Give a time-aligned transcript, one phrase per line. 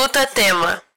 [0.00, 0.89] Escuta tema.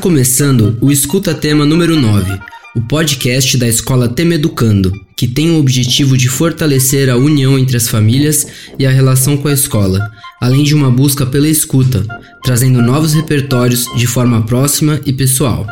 [0.00, 2.40] Começando o Escuta Tema número 9,
[2.74, 7.76] o podcast da Escola Tema Educando, que tem o objetivo de fortalecer a união entre
[7.76, 8.46] as famílias
[8.78, 12.02] e a relação com a escola, além de uma busca pela escuta,
[12.42, 15.66] trazendo novos repertórios de forma próxima e pessoal.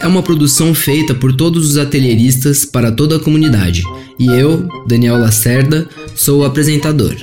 [0.00, 3.84] É uma produção feita por todos os atelieristas para toda a comunidade,
[4.18, 7.14] e eu, Daniel Lacerda, sou o apresentador.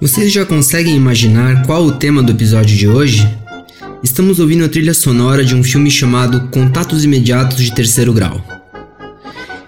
[0.00, 3.28] Vocês já conseguem imaginar qual o tema do episódio de hoje?
[4.02, 8.44] Estamos ouvindo a trilha sonora de um filme chamado Contatos Imediatos de Terceiro Grau.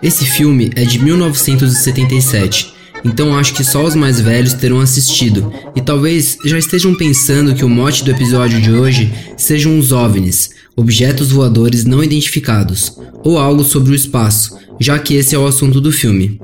[0.03, 5.81] Esse filme é de 1977, então acho que só os mais velhos terão assistido e
[5.81, 11.31] talvez já estejam pensando que o mote do episódio de hoje sejam os OVNIs, objetos
[11.31, 15.92] voadores não identificados, ou algo sobre o espaço, já que esse é o assunto do
[15.92, 16.41] filme.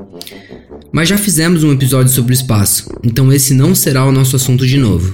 [0.93, 4.65] Mas já fizemos um episódio sobre o espaço, então esse não será o nosso assunto
[4.65, 5.13] de novo.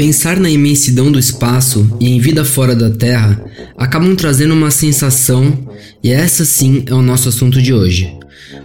[0.00, 3.44] Pensar na imensidão do espaço e em vida fora da Terra
[3.76, 5.68] acabam trazendo uma sensação,
[6.02, 8.10] e essa sim é o nosso assunto de hoje.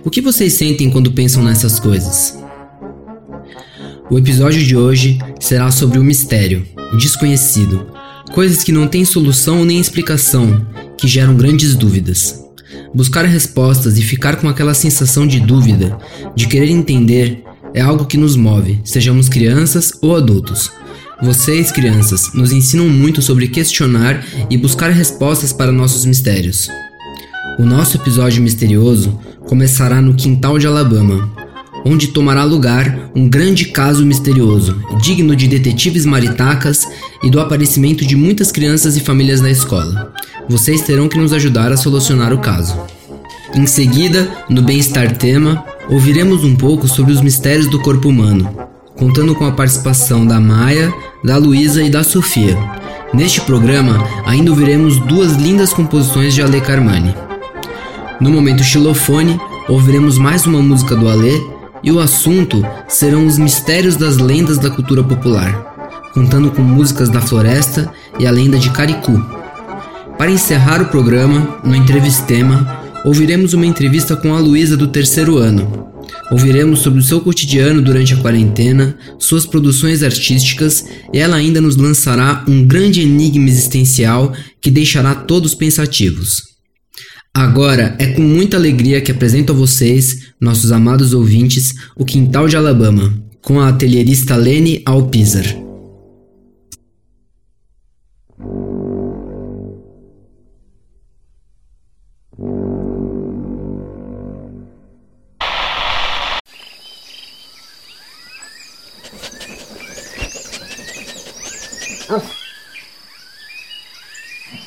[0.05, 2.39] O que vocês sentem quando pensam nessas coisas?
[4.09, 7.85] O episódio de hoje será sobre o mistério, o desconhecido,
[8.33, 10.65] coisas que não têm solução nem explicação,
[10.97, 12.45] que geram grandes dúvidas.
[12.93, 15.97] Buscar respostas e ficar com aquela sensação de dúvida,
[16.33, 17.43] de querer entender,
[17.73, 20.71] é algo que nos move, sejamos crianças ou adultos.
[21.21, 26.67] Vocês, crianças, nos ensinam muito sobre questionar e buscar respostas para nossos mistérios.
[27.57, 29.17] O nosso episódio misterioso
[29.47, 31.31] começará no quintal de Alabama,
[31.85, 36.85] onde tomará lugar um grande caso misterioso, digno de detetives maritacas
[37.23, 40.13] e do aparecimento de muitas crianças e famílias da escola.
[40.49, 42.77] Vocês terão que nos ajudar a solucionar o caso.
[43.53, 49.35] Em seguida, no Bem-Estar Tema, ouviremos um pouco sobre os mistérios do corpo humano, contando
[49.35, 52.57] com a participação da Maia, da Luísa e da Sofia.
[53.13, 57.15] Neste programa, ainda ouviremos duas lindas composições de Ale Carmani.
[58.19, 61.41] No momento xilofone, ouviremos mais uma música do Ale
[61.83, 65.75] e o assunto serão os mistérios das lendas da cultura popular,
[66.13, 69.23] contando com músicas da floresta e a lenda de Caricu.
[70.17, 75.85] Para encerrar o programa, no entrevistema, ouviremos uma entrevista com a Luísa do terceiro ano,
[76.31, 81.75] Ouviremos sobre o seu cotidiano durante a quarentena, suas produções artísticas e ela ainda nos
[81.75, 86.55] lançará um grande enigma existencial que deixará todos pensativos.
[87.33, 92.55] Agora é com muita alegria que apresento a vocês, nossos amados ouvintes, o Quintal de
[92.55, 95.64] Alabama, com a atelierista Lene Alpizar.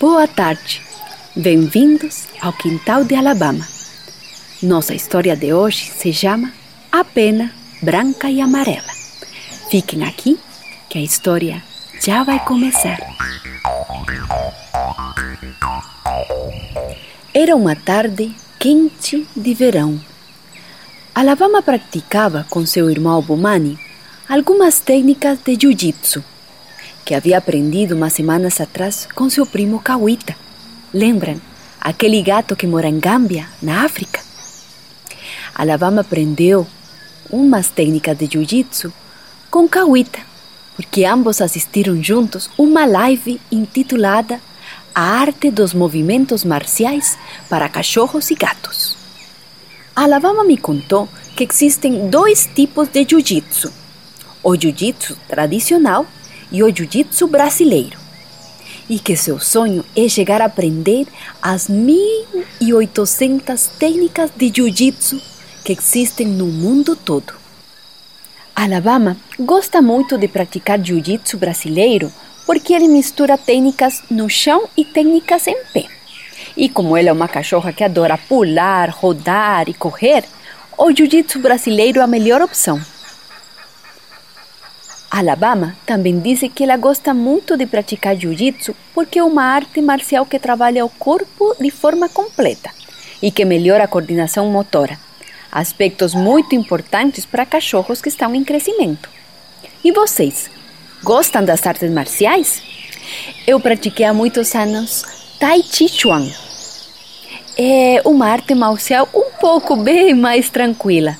[0.00, 0.80] Boa tarde,
[1.34, 3.66] bem-vindos ao Quintal de Alabama.
[4.62, 6.52] Nossa história de hoje se chama
[6.92, 7.52] A Pena
[7.82, 8.92] Branca e Amarela.
[9.68, 10.38] Fiquem aqui
[10.88, 11.60] que a história
[12.00, 12.96] já vai começar.
[17.34, 20.00] Era uma tarde quente de verão.
[21.12, 23.76] Alabama praticava com seu irmão Bomani
[24.28, 26.22] algumas técnicas de jiu-jitsu
[27.08, 30.36] que havia aprendido umas semanas atrás com seu primo Kawita.
[30.92, 31.40] Lembram?
[31.80, 34.20] Aquele gato que mora em Gâmbia, na África.
[35.54, 36.66] Alabama aprendeu
[37.30, 38.92] umas técnicas de jiu-jitsu
[39.50, 40.18] com Kawita,
[40.76, 44.38] porque ambos assistiram juntos uma live intitulada
[44.94, 47.16] A Arte dos Movimentos Marciais
[47.48, 48.98] para Cachorros e Gatos.
[49.96, 53.72] Alabama me contou que existem dois tipos de jiu-jitsu:
[54.42, 56.04] o jiu-jitsu tradicional
[56.50, 57.98] e o jiu-jitsu brasileiro.
[58.88, 61.06] E que seu sonho é chegar a aprender
[61.42, 65.20] as 1.800 técnicas de jiu-jitsu
[65.64, 67.34] que existem no mundo todo.
[68.56, 72.10] Alabama gosta muito de praticar jiu-jitsu brasileiro
[72.46, 75.84] porque ele mistura técnicas no chão e técnicas em pé.
[76.56, 80.24] E como ela é uma cachorra que adora pular, rodar e correr,
[80.78, 82.80] o jiu-jitsu brasileiro é a melhor opção.
[85.10, 90.26] Alabama também diz que ela gosta muito de praticar jiu-jitsu porque é uma arte marcial
[90.26, 92.70] que trabalha o corpo de forma completa
[93.22, 94.98] e que melhora a coordenação motora,
[95.50, 99.08] aspectos muito importantes para cachorros que estão em crescimento.
[99.82, 100.50] E vocês,
[101.02, 102.62] gostam das artes marciais?
[103.46, 105.04] Eu pratiquei há muitos anos
[105.40, 106.28] Tai Chi Chuan.
[107.56, 111.16] É uma arte marcial um pouco bem mais tranquila.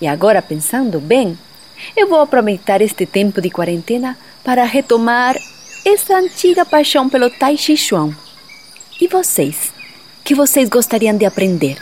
[0.00, 1.38] E agora, pensando bem,
[1.96, 5.36] eu vou aproveitar este tempo de quarentena para retomar
[5.84, 8.16] essa antiga paixão pelo Tai Chi Chuan.
[9.00, 9.72] E vocês?
[10.24, 11.76] Que vocês gostariam de aprender?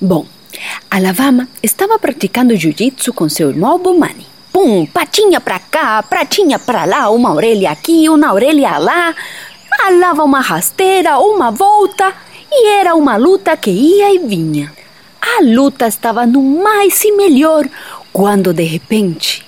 [0.00, 0.26] Bom,
[0.90, 4.26] Alabama estava praticando jiu-jitsu com seu irmão Bomani.
[4.52, 9.14] Pum, patinha pra cá, pratinha pra lá, uma orelha aqui, uma orelha lá.
[9.84, 12.14] Alava uma rasteira, uma volta,
[12.50, 14.72] e era uma luta que ia e vinha.
[15.34, 17.68] A luta estava no mais e melhor
[18.12, 19.44] quando de repente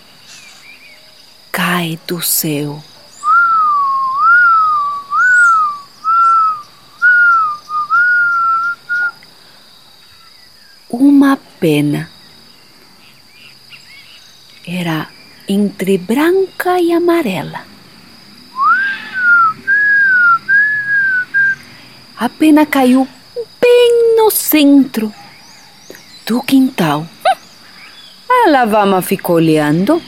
[1.53, 2.83] cai do céu.
[10.91, 12.11] Uma pena.
[14.67, 15.09] Era
[15.49, 17.65] entre branca e amarela.
[22.19, 23.07] A pena caiu
[23.61, 25.15] bem no centro
[26.29, 27.07] do quintal.
[28.29, 30.03] A lavama ficou olhando.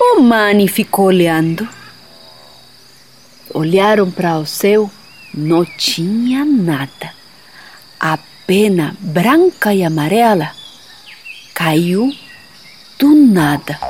[0.00, 1.68] O Mani ficou olhando.
[3.52, 4.88] Olharam para o céu,
[5.34, 7.12] não tinha nada.
[7.98, 8.16] A
[8.46, 10.52] pena branca e amarela
[11.52, 12.14] caiu
[12.96, 13.80] do nada.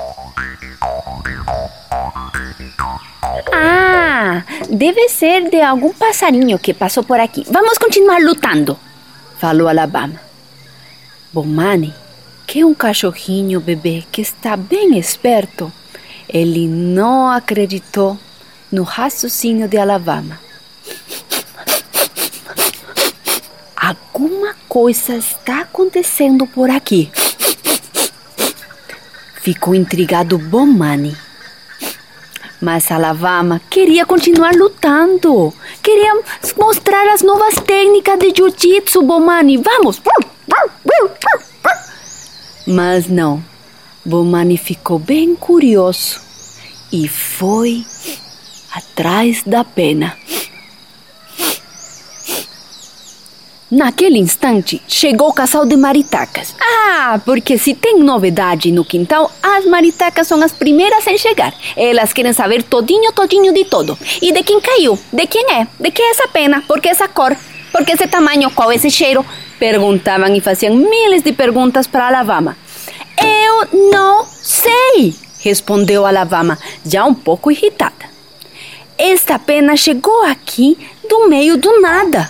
[3.52, 7.44] Ah, deve ser de algum passarinho que passou por aqui.
[7.50, 8.78] Vamos continuar lutando,
[9.38, 10.29] falou Alabama.
[11.32, 11.94] Bomani,
[12.44, 15.72] que é um cachorrinho bebê que está bem esperto,
[16.28, 18.18] ele não acreditou
[18.70, 20.40] no raciocínio de Alabama.
[23.76, 27.10] Alguma coisa está acontecendo por aqui.
[29.40, 31.16] Ficou intrigado Bomani.
[32.60, 35.54] Mas Alabama queria continuar lutando.
[35.82, 36.20] Queria
[36.58, 39.56] mostrar as novas técnicas de jiu-jitsu, Bomani.
[39.56, 40.02] Vamos!
[42.66, 43.42] Mas não,
[44.04, 46.20] Bomani ficou bem curioso
[46.92, 47.84] e foi
[48.72, 50.16] atrás da pena.
[53.70, 56.56] Naquele instante, chegou o casal de maritacas.
[56.60, 61.54] Ah, porque se tem novidade no quintal, as maritacas são as primeiras em chegar.
[61.76, 63.96] Elas querem saber todinho, todinho de todo.
[64.20, 64.98] E de quem caiu?
[65.12, 65.68] De quem é?
[65.78, 66.62] De que é essa pena?
[66.66, 67.36] Por que essa cor?
[67.70, 68.50] Por que esse tamanho?
[68.50, 69.24] Qual esse cheiro?
[69.60, 72.56] Perguntavam e faziam milhares de perguntas para Alabama.
[73.22, 78.08] Eu não sei, respondeu Alabama, já um pouco irritada.
[78.96, 82.26] Esta pena chegou aqui do meio do nada.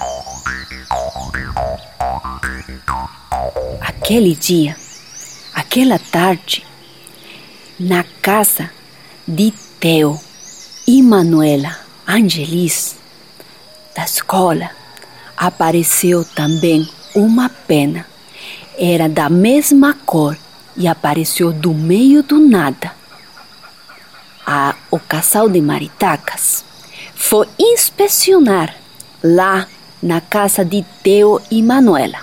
[3.81, 4.77] Aquele dia,
[5.55, 6.67] aquela tarde,
[7.79, 8.69] na casa
[9.27, 10.19] de Theo
[10.85, 12.97] e Manuela Angelis,
[13.95, 14.71] da escola,
[15.37, 18.07] apareceu também uma pena.
[18.79, 20.37] Era da mesma cor
[20.77, 22.93] e apareceu do meio do nada.
[24.47, 26.65] A, o casal de maritacas
[27.15, 28.75] foi inspecionar
[29.23, 29.67] lá
[30.03, 32.19] na casa de Teo e Manuela.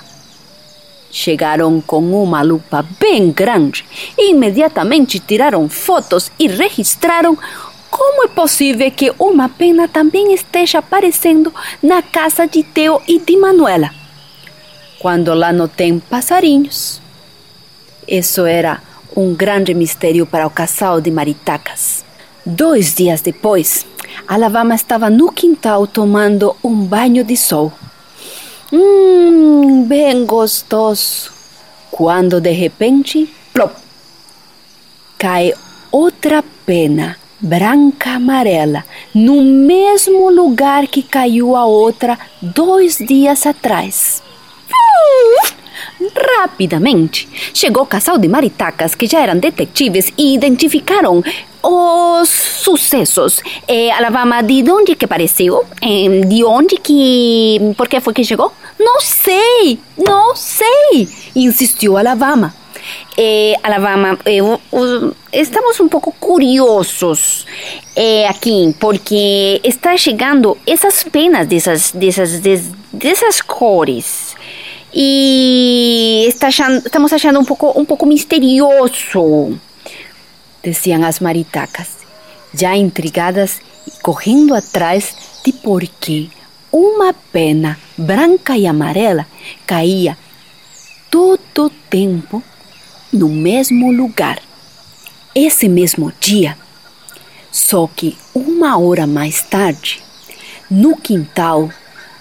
[1.11, 3.85] Chegaram com uma lupa bem grande
[4.17, 7.37] e imediatamente tiraram fotos e registraram
[7.89, 13.37] como é possível que uma pena também esteja aparecendo na casa de Teo e de
[13.37, 13.91] Manuela,
[14.99, 17.01] quando lá não tem passarinhos.
[18.07, 18.81] Isso era
[19.15, 22.05] um grande mistério para o casal de maritacas.
[22.45, 23.85] Dois dias depois,
[24.27, 27.71] Alabama estava no quintal tomando um banho de sol.
[28.71, 31.31] Hum, bem gostoso.
[31.91, 33.73] Quando de repente, plop,
[35.17, 35.53] cai
[35.91, 44.21] outra pena branca amarela no mesmo lugar que caiu a outra dois dias atrás.
[46.37, 51.23] Rapidamente chegou o casal de maritacas que já eram detetives e identificaram
[51.63, 53.41] os sucessos.
[53.67, 55.65] É, Alabama, de onde que apareceu?
[55.81, 57.59] É, de onde que.
[57.75, 58.51] Por que foi que chegou?
[58.79, 62.53] Não sei, não sei, insistiu Alabama.
[63.17, 64.17] É, Alabama,
[65.33, 67.45] estamos um pouco curiosos
[67.95, 74.26] é, aqui, porque está chegando essas penas dessas, dessas, des, dessas cores.
[74.93, 79.59] E está achando, estamos achando um pouco, um pouco misterioso
[80.63, 81.87] diziam as maritacas,
[82.53, 86.29] já intrigadas e correndo atrás de por que
[86.71, 89.25] uma pena branca e amarela
[89.65, 90.17] caía
[91.09, 92.43] todo o tempo
[93.11, 94.41] no mesmo lugar.
[95.33, 96.57] Esse mesmo dia,
[97.51, 100.01] só que uma hora mais tarde,
[100.69, 101.69] no quintal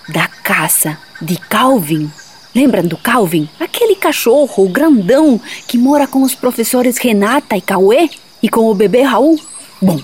[0.08, 2.10] da casa de Calvin,
[2.56, 3.48] lembram do Calvin?
[3.60, 8.08] Aquele cachorro grandão que mora com os professores Renata e Cauê?
[8.42, 9.38] e com o bebê Raul?
[9.80, 10.00] Bom,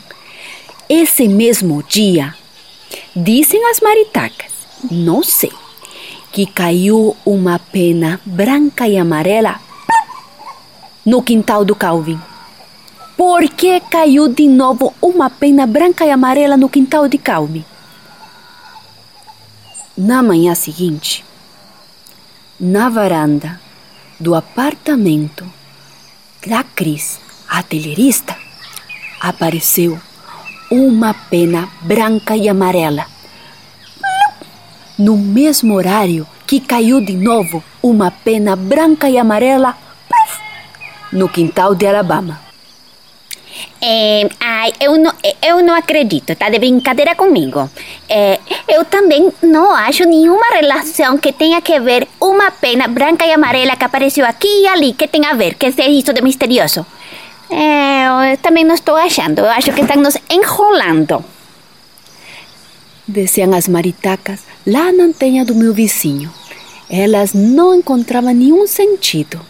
[0.89, 2.35] esse mesmo dia,
[3.15, 4.53] dizem as maritacas,
[4.91, 5.53] não sei,
[6.33, 9.61] que caiu uma pena branca e amarela
[11.05, 12.21] no quintal do Calvin.
[13.17, 17.65] Por que caiu de novo uma pena branca e amarela no quintal de Calvin?
[19.97, 21.25] Na manhã seguinte,
[22.59, 23.61] na varanda
[24.19, 25.45] do apartamento
[26.47, 28.37] da Cris, atelierista,
[29.21, 29.99] apareceu
[30.71, 33.07] uma pena branca e amarela.
[34.99, 39.77] No mesmo horário que caiu de novo uma pena branca e amarela
[41.13, 42.42] no quintal de Alabama.
[43.81, 47.69] É, ai, eu não, eu não acredito, tá de brincadeira comigo.
[48.09, 53.33] É, eu também não acho nenhuma relação que tenha que ver uma pena branca e
[53.33, 56.87] amarela que apareceu aqui e ali que tenha a ver, que é isso de misterioso.
[57.51, 59.41] É, eu também não estou achando.
[59.41, 61.23] Eu acho que estão nos enrolando.
[63.07, 66.33] Desciam as maritacas lá na antenha do meu vizinho.
[66.89, 69.41] Elas não encontravam nenhum sentido.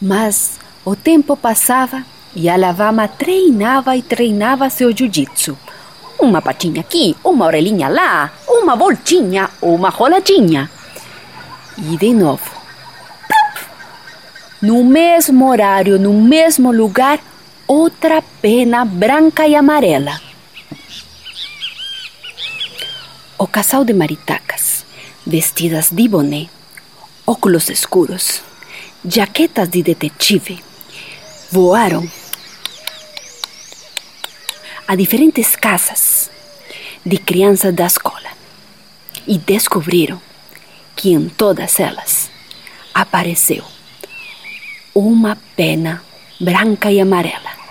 [0.00, 5.56] Mas o tempo passava e a Lavama treinava e treinava seu jiu-jitsu.
[6.18, 10.70] Uma patinha aqui, uma orelhinha lá, uma voltinha, uma roladinha.
[11.78, 12.50] E de novo,
[14.60, 17.18] no mesmo horário, no mesmo lugar,
[17.66, 20.20] outra pena branca e amarela.
[23.38, 24.84] O casal de maritacas,
[25.26, 26.48] vestidas de boné,
[27.26, 28.42] óculos escuros,
[29.04, 30.62] jaquetas de detetive,
[31.52, 32.10] voaram
[34.88, 36.30] a diferentes casas
[37.04, 38.30] de crianças da escola
[39.26, 40.18] e descobriram
[40.96, 42.30] que em todas elas
[42.94, 43.62] apareceu
[44.94, 46.02] uma pena
[46.40, 47.61] branca e amarela.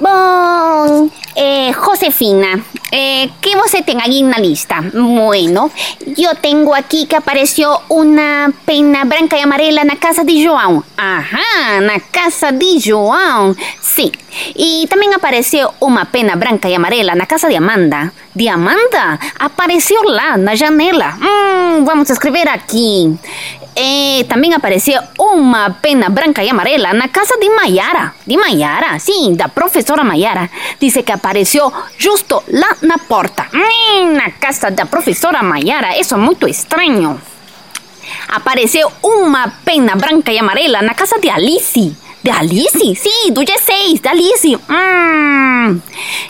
[0.00, 2.58] Bom, eh, Josefina,
[2.90, 4.80] eh, ¿qué você tem aí na lista?
[4.94, 5.70] Bueno,
[6.16, 10.82] eu tenho aqui que apareceu uma pena branca e amarela na casa de João.
[10.98, 13.54] Aham, na casa de João.
[13.82, 14.10] Sim.
[14.56, 18.10] E também apareceu uma pena branca e amarela na casa de Amanda.
[18.34, 19.18] De Amanda?
[19.38, 21.14] Apareceu lá na janela.
[21.20, 23.18] Hum, vamos escrever aqui.
[23.82, 28.12] Eh, también apareció una pena blanca y amarela en la casa de Mayara.
[28.26, 30.50] De Mayara, sí, la profesora Mayara.
[30.78, 33.48] Dice que apareció justo lá na porta.
[34.02, 35.96] En la casa de la profesora Mayara.
[35.96, 37.18] Eso es muy extraño.
[38.28, 41.96] Apareceu uma pena branca e amarela na casa de Alice.
[42.22, 42.94] De Alice?
[42.96, 44.58] Sim, do G6, de Alice.
[44.68, 45.80] Hum.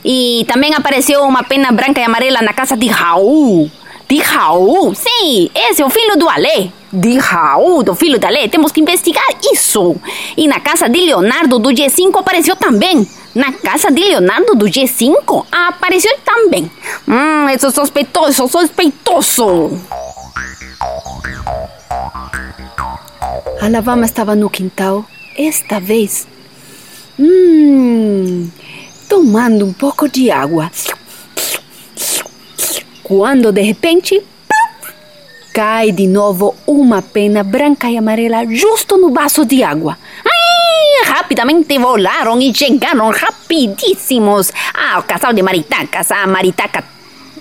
[0.04, 3.68] E também apareceu uma pena branca e amarela na casa de Raul.
[4.10, 4.92] De Raul?
[4.92, 8.80] Sim, esse é o filho do Ale de Raul, do filho da Lê, temos que
[8.80, 9.94] investigar isso.
[10.36, 13.08] E na casa de Leonardo do G5 apareceu também.
[13.32, 16.68] Na casa de Leonardo do G5 apareceu também.
[17.06, 19.70] Hum, isso é suspeitoso, suspeitoso.
[23.62, 25.04] Alabama estava no quintal,
[25.38, 26.26] esta vez.
[27.16, 28.50] Hum,
[29.08, 30.72] tomando um pouco de água.
[33.10, 34.22] Quando de repente
[35.52, 39.98] Cai de novo uma pena branca e amarela justo no vaso de água.
[40.24, 46.84] Ai, rapidamente volaram e chegaram rapidíssimos ao casal de maritacas, a maritaca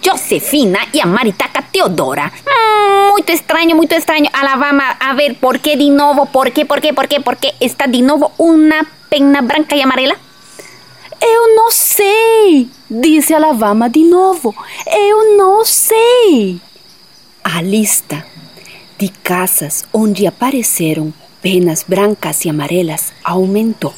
[0.01, 2.31] Josefina e a maritaca Teodora.
[2.47, 4.27] Hum, muito estranho, muito estranho.
[4.33, 6.25] Alabama, a ver, por que de novo?
[6.25, 9.83] Por que, por que, por que, por que está de novo uma pena branca e
[9.83, 10.15] amarela?
[11.21, 14.55] Eu não sei, disse Alabama de novo.
[14.88, 16.59] Eu não sei.
[17.43, 18.25] A lista
[18.97, 23.93] de casas onde apareceram penas brancas e amarelas aumentou.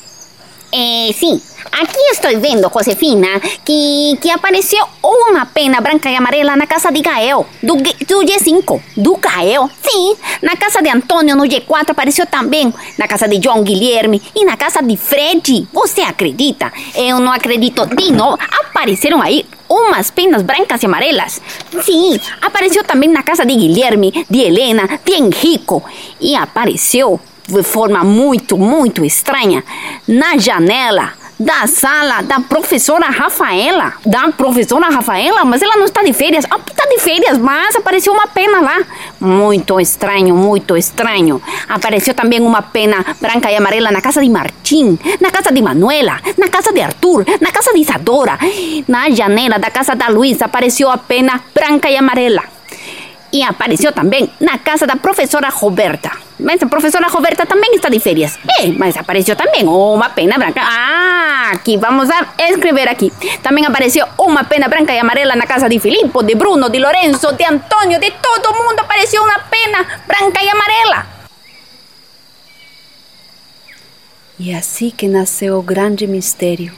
[0.71, 6.67] Eh, sim, aqui estou vendo, Josefina, que, que apareceu uma pena branca e amarela na
[6.67, 8.81] casa de Gael, do, do G5.
[8.97, 9.69] Do Gael?
[9.81, 12.73] Sim, na casa de Antônio, no G4, apareceu também.
[12.97, 15.67] Na casa de João Guilherme e na casa de Fred.
[15.73, 16.71] Você acredita?
[16.95, 17.85] Eu não acredito.
[17.85, 21.41] De novo, apareceram aí umas penas brancas e amarelas.
[21.83, 25.83] Sim, apareceu também na casa de Guilherme, de Helena, de Henrico.
[26.19, 29.63] E apareceu de forma muito, muito estranha
[30.07, 33.93] na janela da sala da professora Rafaela.
[34.05, 35.43] Da professora Rafaela?
[35.43, 36.45] Mas ela não está de férias.
[36.49, 38.77] Ah, está de férias, mas apareceu uma pena lá.
[39.19, 41.41] Muito estranho, muito estranho.
[41.67, 46.19] Apareceu também uma pena branca e amarela na casa de Martim, na casa de Manuela,
[46.37, 48.37] na casa de Arthur, na casa de Isadora.
[48.87, 52.60] Na janela da casa da Luísa apareceu a pena branca e amarela.
[53.33, 56.11] E apareceu também na casa da professora Roberta.
[56.37, 58.37] Mas a professora Roberta também está de férias.
[58.59, 60.61] É, mas apareceu também uma pena branca.
[60.61, 63.11] Ah, aqui, vamos a escrever aqui.
[63.41, 67.31] Também apareceu uma pena branca e amarela na casa de Filippo, de Bruno, de Lorenzo,
[67.33, 71.05] de Antônio, de todo mundo apareceu uma pena branca e amarela.
[74.37, 76.73] E assim que nasceu o grande mistério.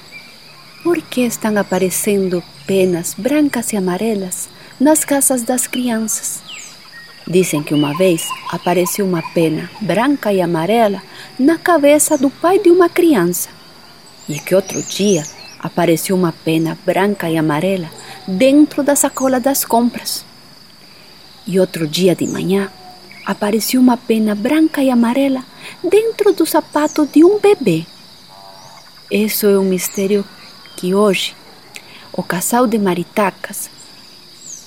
[0.84, 6.42] Por que estão aparecendo penas brancas e amarelas nas casas das crianças?
[7.28, 11.02] Dizem que uma vez apareceu uma pena branca e amarela
[11.40, 13.50] na cabeça do pai de uma criança.
[14.28, 15.24] E que outro dia
[15.60, 17.90] apareceu uma pena branca e amarela
[18.28, 20.26] dentro da sacola das compras.
[21.48, 22.70] E outro dia de manhã
[23.26, 25.44] apareceu uma pena branca e amarela
[25.82, 27.86] dentro do sapato de um bebê.
[29.10, 30.26] Isso é um mistério
[30.76, 31.36] que hoje
[32.12, 33.70] o casal de maritacas,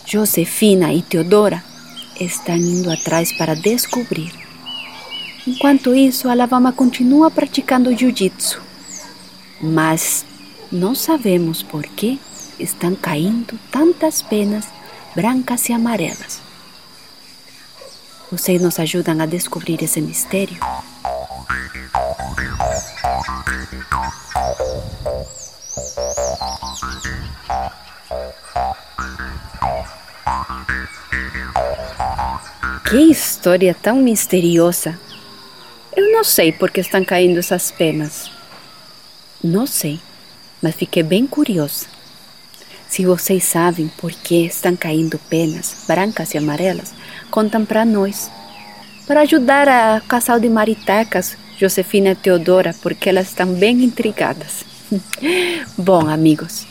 [0.06, 1.62] Josefina e Teodora,
[2.20, 4.32] estão indo atrás para descobrir.
[5.44, 8.62] Enquanto isso, Alabama continua praticando jiu-jitsu.
[9.60, 10.24] Mas
[10.70, 12.20] não sabemos por que
[12.58, 14.66] estão caindo tantas penas
[15.14, 16.40] brancas e amarelas.
[18.30, 20.58] Vocês nos ajudam a descobrir esse mistério?
[32.96, 34.98] Que história tão misteriosa!
[35.94, 38.30] Eu não sei por que estão caindo essas penas.
[39.44, 40.00] Não sei,
[40.62, 41.84] mas fiquei bem curiosa.
[42.88, 46.94] Se vocês sabem por que estão caindo penas brancas e amarelas,
[47.30, 48.30] contam para nós.
[49.06, 54.64] Para ajudar a casal de maritacas, Josefina e Teodora, porque elas estão bem intrigadas.
[55.76, 56.66] Bom, amigos,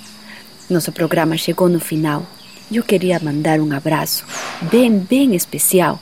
[0.67, 2.25] nosso programa chegou no final.
[2.71, 4.25] Eu queria mandar um abraço
[4.71, 5.99] bem, bem especial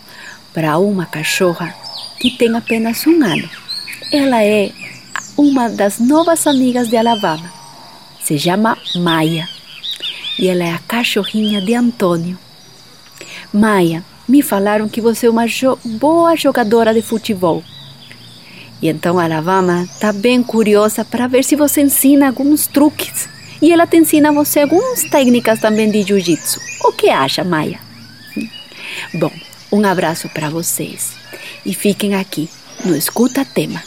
[0.54, 1.76] para uma cachorra
[2.20, 3.50] que tem apenas um ano.
[4.12, 4.72] Ela é
[5.36, 7.52] uma das novas amigas de Alabama.
[8.24, 9.50] Se chama Maia
[10.40, 12.40] e ela é a cachorrinha de Antônio.
[13.52, 17.62] Maia, me falaram que você é uma jo boa jogadora de futebol.
[18.82, 23.33] E então a Alabama está bem curiosa para ver se você ensina alguns truques.
[23.64, 26.60] E ela te ensina você algumas técnicas também de jiu-jitsu.
[26.84, 27.80] O que acha, Maia?
[29.14, 29.32] Bom,
[29.72, 31.14] um abraço para vocês
[31.66, 32.50] e fiquem aqui
[32.84, 33.82] no Escuta Tema.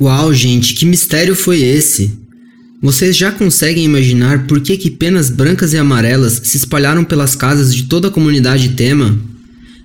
[0.00, 2.18] Uau, gente, que mistério foi esse?
[2.82, 7.72] Vocês já conseguem imaginar por que, que penas brancas e amarelas se espalharam pelas casas
[7.72, 9.16] de toda a comunidade Tema?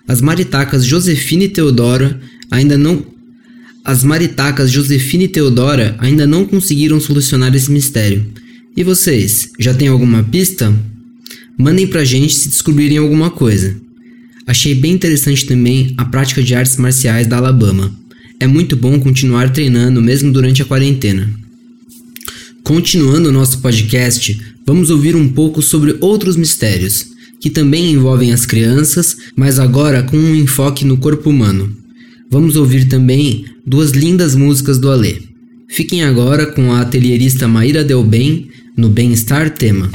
[0.08, 3.06] As maritacas Josefina e Teodora ainda não
[3.88, 8.26] as maritacas Josefina e Teodora ainda não conseguiram solucionar esse mistério.
[8.76, 10.78] E vocês, já têm alguma pista?
[11.58, 13.78] Mandem pra gente se descobrirem alguma coisa.
[14.45, 17.89] Achei bem interessante também a prática de artes marciais da Alabama.
[18.41, 21.34] É muito bom continuar treinando mesmo durante a quarentena.
[22.65, 27.06] Continuando o nosso podcast, vamos ouvir um pouco sobre outros mistérios,
[27.39, 31.87] que também envolvem as crianças, mas agora com um enfoque no corpo humano.
[32.30, 35.18] Vamos ouvir também duas lindas músicas do Alê.
[35.70, 39.90] Fiquem agora com a atelierista Maíra Del Bem no Bem-Estar Tema.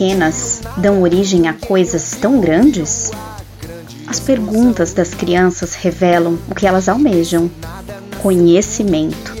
[0.00, 3.10] Pequenas dão origem a coisas tão grandes?
[4.06, 7.50] As perguntas das crianças revelam o que elas almejam:
[8.22, 9.34] conhecimento.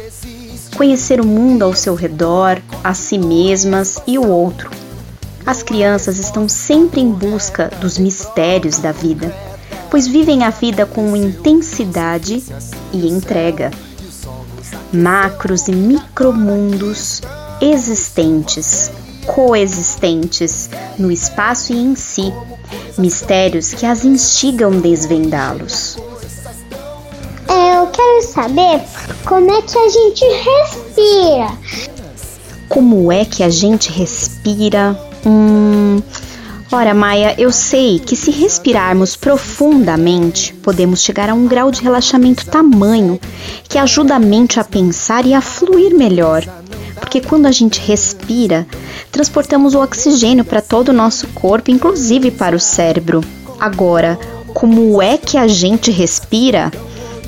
[0.76, 4.70] Conhecer o mundo ao seu redor, a si mesmas e o outro.
[5.46, 9.34] As crianças estão sempre em busca dos mistérios da vida,
[9.90, 12.44] pois vivem a vida com intensidade
[12.92, 13.70] e entrega.
[14.92, 17.22] Macros e micromundos
[17.62, 18.90] existentes,
[19.26, 22.32] coexistentes no espaço e em si
[22.98, 25.98] mistérios que as instigam desvendá-los.
[27.48, 28.82] É, eu quero saber
[29.24, 31.58] como é que a gente respira.
[32.68, 34.98] Como é que a gente respira?
[35.26, 36.00] Hum.
[36.72, 42.46] Ora, Maia, eu sei que se respirarmos profundamente, podemos chegar a um grau de relaxamento
[42.46, 43.18] tamanho
[43.68, 46.44] que ajuda a mente a pensar e a fluir melhor.
[47.00, 48.66] Porque quando a gente respira,
[49.10, 53.24] transportamos o oxigênio para todo o nosso corpo, inclusive para o cérebro.
[53.58, 54.18] Agora,
[54.54, 56.70] como é que a gente respira?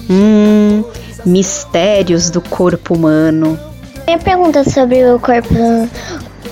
[0.08, 0.84] Hum,
[1.24, 3.58] mistérios do corpo humano.
[4.06, 5.54] Minha pergunta sobre o corpo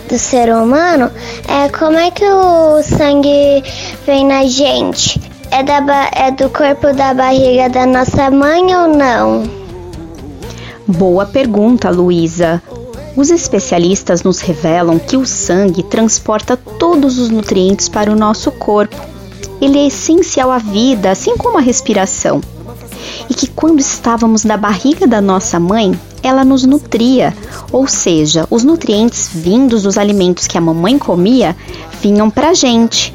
[0.09, 1.11] do ser humano
[1.49, 3.63] é como é que o sangue
[4.07, 5.21] vem na gente?
[5.51, 9.43] É, da, é do corpo da barriga da nossa mãe ou não?
[10.87, 12.63] Boa pergunta, Luísa.
[13.17, 18.97] Os especialistas nos revelam que o sangue transporta todos os nutrientes para o nosso corpo.
[19.61, 22.41] Ele é essencial à vida, assim como a respiração.
[23.29, 27.35] E que quando estávamos na barriga da nossa mãe, ela nos nutria,
[27.73, 31.57] ou seja, os nutrientes vindos dos alimentos que a mamãe comia
[32.01, 33.15] vinham para a gente.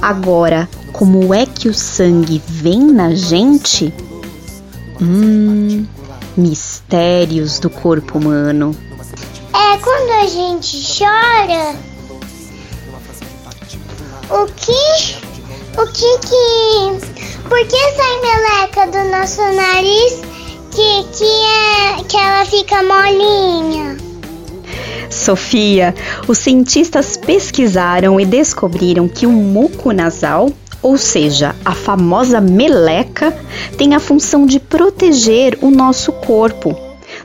[0.00, 3.92] Agora, como é que o sangue vem na gente?
[5.00, 5.84] Hum,
[6.36, 8.74] mistérios do corpo humano.
[9.72, 11.76] É quando a gente chora.
[14.28, 15.16] O que?
[15.80, 17.48] O que que.
[17.48, 20.22] Por que sai meleca do nosso nariz
[20.72, 23.96] que, que, é, que ela fica molinha?
[25.08, 25.94] Sofia,
[26.26, 30.50] os cientistas pesquisaram e descobriram que o muco nasal,
[30.82, 33.32] ou seja, a famosa meleca,
[33.78, 36.76] tem a função de proteger o nosso corpo,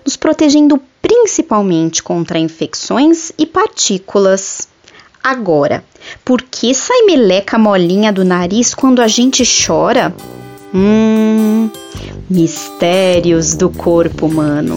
[0.06, 0.80] nos protegendo
[1.26, 4.68] principalmente contra infecções e partículas.
[5.24, 5.84] Agora,
[6.24, 10.16] por que sai meleca molinha do nariz quando a gente chora?
[10.72, 11.68] Hum,
[12.30, 14.76] mistérios do corpo humano.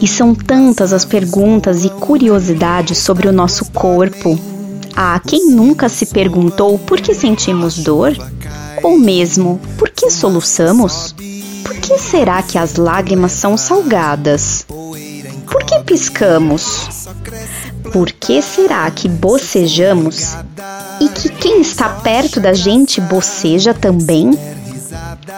[0.00, 4.38] E são tantas as perguntas e curiosidades sobre o nosso corpo.
[4.96, 8.16] Ah, quem nunca se perguntou por que sentimos dor?
[8.82, 11.14] Ou mesmo, por que soluçamos?
[11.80, 14.64] Que será que as lágrimas são salgadas?
[15.50, 17.08] Por que piscamos?
[17.92, 20.36] Por que será que bocejamos?
[21.00, 24.30] E que quem está perto da gente boceja também?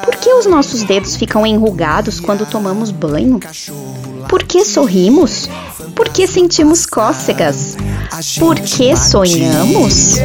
[0.04, 3.40] Por que os nossos dedos ficam enrugados quando tomamos banho?
[4.28, 5.48] Por que sorrimos?
[5.94, 7.76] Por que sentimos cócegas?
[8.38, 10.16] Por que sonhamos?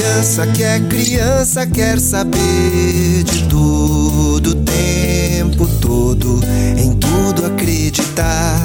[0.00, 6.40] Criança que é criança quer saber de tudo o tempo todo,
[6.78, 8.58] em tudo acreditar.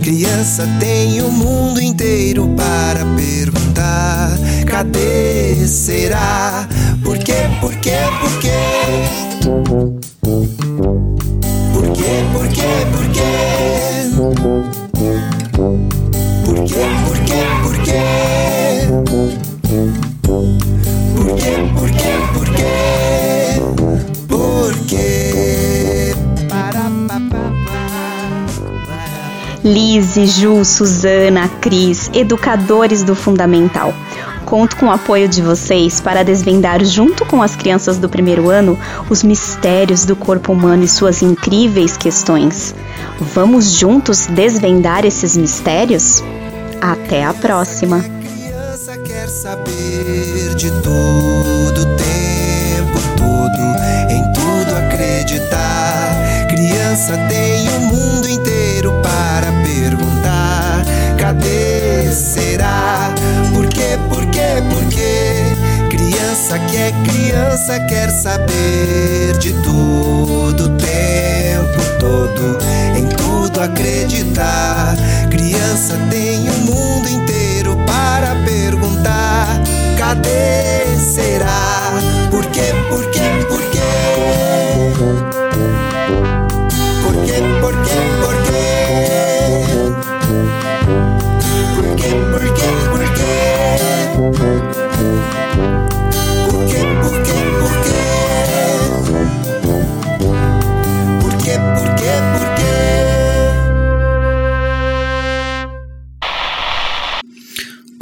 [0.00, 4.30] Criança tem o mundo inteiro para perguntar:
[4.64, 6.68] cadê será?
[7.02, 7.50] Por quê?
[7.60, 7.98] Por quê?
[8.20, 8.50] Por quê?
[11.72, 12.24] Por quê?
[12.32, 12.86] Por quê?
[12.92, 13.32] Por quê?
[16.44, 16.84] Por quê?
[17.04, 17.44] Por quê?
[17.64, 18.75] Por quê?
[30.16, 33.92] Denise, Ju, Suzana, Cris, educadores do Fundamental.
[34.46, 38.78] Conto com o apoio de vocês para desvendar, junto com as crianças do primeiro ano,
[39.10, 42.74] os mistérios do corpo humano e suas incríveis questões.
[43.20, 46.22] Vamos juntos desvendar esses mistérios?
[46.80, 48.00] Até a próxima!
[48.00, 56.46] Criança quer saber de tudo, o tempo todo, em tudo acreditar.
[56.48, 58.55] Criança tem o mundo inteiro
[59.88, 60.84] perguntar:
[61.16, 63.14] cadê será?
[63.54, 65.54] Por quê, por quê, por quê?
[65.88, 72.58] Criança que é criança quer saber de tudo o tempo todo,
[72.96, 74.96] em tudo acreditar.
[75.30, 79.60] Criança tem o mundo inteiro para perguntar:
[79.96, 81.92] cadê será?
[82.30, 83.80] Por quê, por quê, por quê?
[87.02, 88.25] Por quê, por quê, por quê?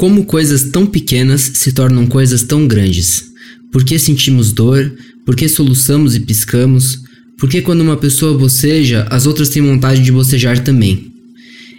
[0.04, 3.24] Como coisas tão pequenas se tornam coisas tão grandes?
[3.72, 4.92] Por que sentimos dor?
[5.24, 6.98] Por que soluçamos e piscamos?
[7.38, 11.13] Por que quando uma pessoa boceja, as outras têm vontade de bocejar também?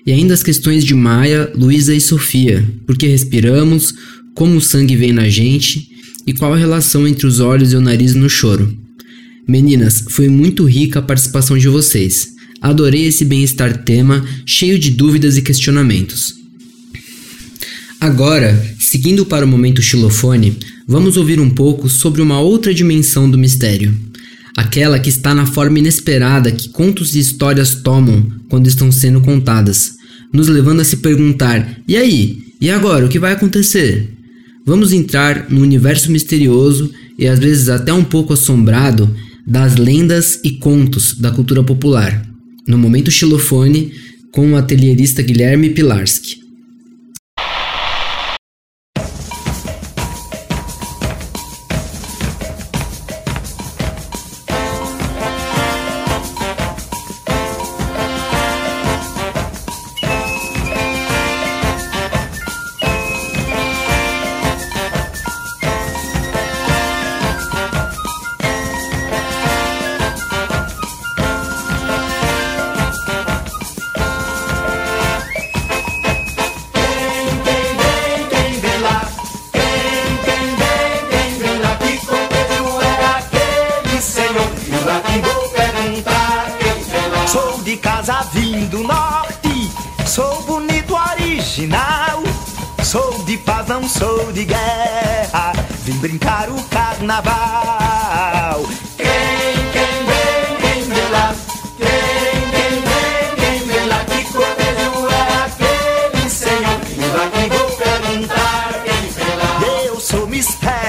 [0.05, 2.63] E ainda as questões de Maia, Luísa e Sofia.
[2.85, 3.93] Por que respiramos?
[4.35, 5.89] Como o sangue vem na gente?
[6.27, 8.71] E qual a relação entre os olhos e o nariz no choro?
[9.47, 12.29] Meninas, foi muito rica a participação de vocês.
[12.61, 16.35] Adorei esse bem-estar tema, cheio de dúvidas e questionamentos.
[17.99, 23.37] Agora, seguindo para o momento xilofone, vamos ouvir um pouco sobre uma outra dimensão do
[23.37, 23.93] mistério.
[24.55, 29.94] Aquela que está na forma inesperada que contos e histórias tomam quando estão sendo contadas,
[30.35, 32.37] nos levando a se perguntar: e aí?
[32.59, 33.05] E agora?
[33.05, 34.09] O que vai acontecer?
[34.65, 39.13] Vamos entrar no universo misterioso e às vezes até um pouco assombrado
[39.45, 42.25] das lendas e contos da cultura popular.
[42.67, 43.91] No momento xilofone,
[44.31, 46.44] com o atelierista Guilherme Pilarski.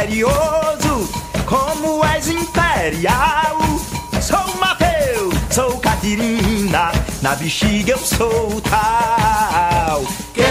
[0.07, 1.09] Misterioso,
[1.45, 3.59] como és imperial.
[4.21, 6.93] Sou Mateus, sou Catirina,
[7.23, 10.05] na bexiga eu sou tal.
[10.33, 10.45] Quem,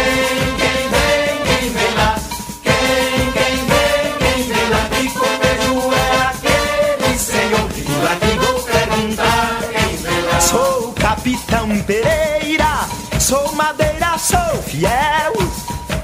[0.57, 2.15] quem vem, quem vem lá?
[2.63, 4.89] Quem, quem vem, quem vem lá?
[4.89, 7.69] Que coelho é aquele senhor?
[8.03, 10.41] Lá que vou perguntar quem vem lá?
[10.41, 12.87] Sou Capitão Pereira,
[13.19, 15.33] sou madeira, sou fiel.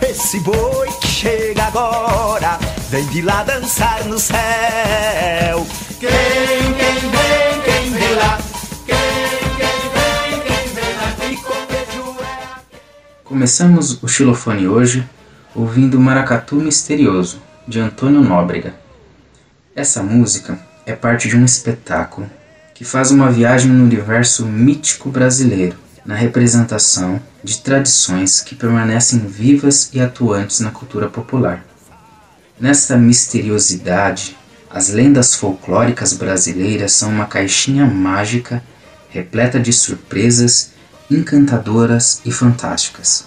[0.02, 2.60] Esse boi que chega agora,
[2.92, 5.66] vem de lá dançar no céu.
[5.98, 8.38] Quem, quem vem, quem vem lá?
[8.86, 8.98] Quem,
[9.56, 12.62] vem, quem vem lá?
[13.24, 15.08] Começamos o xilofone hoje
[15.56, 18.76] ouvindo Maracatu Misterioso, de Antônio Nóbrega.
[19.74, 22.30] Essa música é parte de um espetáculo
[22.76, 29.90] que faz uma viagem no universo mítico brasileiro, na representação de tradições que permanecem vivas
[29.94, 31.71] e atuantes na cultura popular.
[32.60, 34.38] Nessa misteriosidade,
[34.70, 38.64] as lendas folclóricas brasileiras são uma caixinha mágica
[39.10, 40.72] repleta de surpresas
[41.10, 43.26] encantadoras e fantásticas.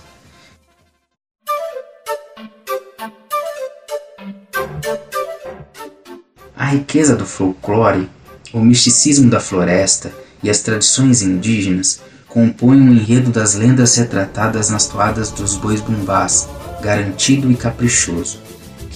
[6.56, 8.08] A riqueza do folclore,
[8.52, 14.87] o misticismo da floresta e as tradições indígenas compõem o enredo das lendas retratadas nas
[14.87, 16.48] toadas dos bois bumbás,
[16.80, 18.40] garantido e caprichoso,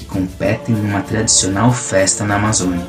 [0.08, 2.86] competem numa tradicional festa na Amazônia.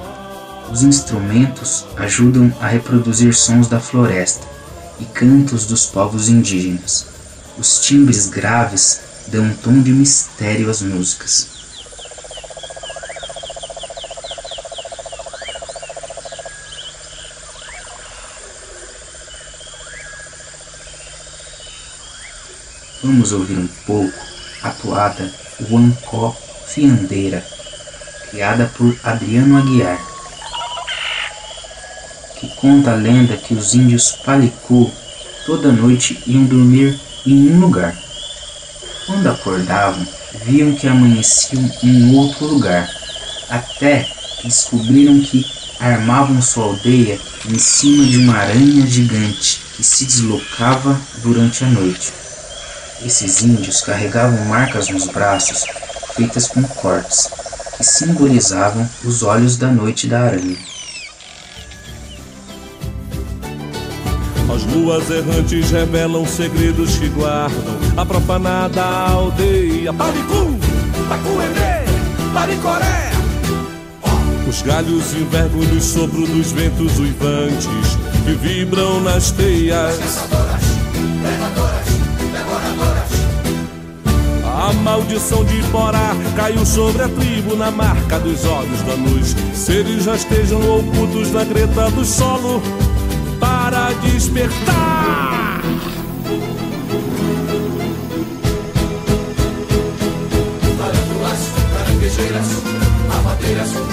[0.72, 4.48] Os instrumentos ajudam a reproduzir sons da floresta
[5.00, 7.08] e cantos dos povos indígenas.
[7.58, 11.48] Os timbres graves dão um tom de mistério às músicas.
[23.04, 24.20] Vamos ouvir um pouco
[24.62, 25.34] a toada
[25.70, 26.36] Huancó
[26.70, 27.44] Fiandeira,
[28.30, 30.00] criada por Adriano Aguiar,
[32.40, 34.90] que Conta a lenda que os índios Palicô
[35.46, 37.98] toda noite iam dormir em um lugar.
[39.06, 40.06] Quando acordavam,
[40.46, 42.90] viam que amanheciam em outro lugar,
[43.50, 44.08] até
[44.40, 45.46] que descobriram que
[45.80, 52.14] armavam sua aldeia em cima de uma aranha gigante que se deslocava durante a noite.
[53.04, 55.64] Esses índios carregavam marcas nos braços
[56.20, 57.30] feitas com cortes,
[57.78, 60.58] que simbolizavam os olhos da noite da aranha.
[64.54, 69.94] As luas errantes revelam segredos que guardam a profanada aldeia.
[69.94, 70.60] Paricum,
[71.08, 73.12] Tacuendê, Paricoré.
[74.46, 79.98] Os galhos envergam no sopro dos ventos uivantes que vibram nas teias.
[84.90, 89.36] Maldição de Porá caiu sobre a tribo na marca dos olhos da luz.
[89.54, 92.60] Seres rastejam ocultos na greta do solo
[93.40, 95.62] para despertar.
[103.40, 103.89] Tribo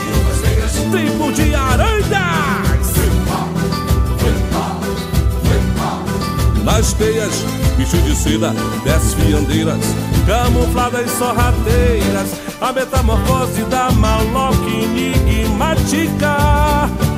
[6.87, 7.35] Nas teias,
[7.77, 9.81] bicho de seda, dez fiandeiras
[10.25, 12.29] Camufladas sorrateiras
[12.61, 16.37] A metamorfose da maloca enigmática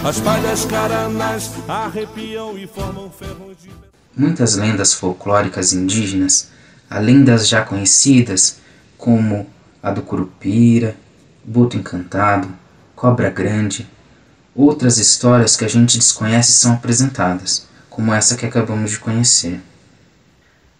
[0.07, 3.71] As palhas caranas arrepiam e formam ferrões de...
[4.15, 6.51] Muitas lendas folclóricas indígenas,
[6.87, 8.59] além das já conhecidas,
[8.95, 9.47] como
[9.81, 10.95] a do Curupira,
[11.43, 12.47] Boto Encantado,
[12.95, 13.87] Cobra Grande,
[14.57, 19.61] outras histórias que a gente desconhece são apresentadas, como essa que acabamos de conhecer.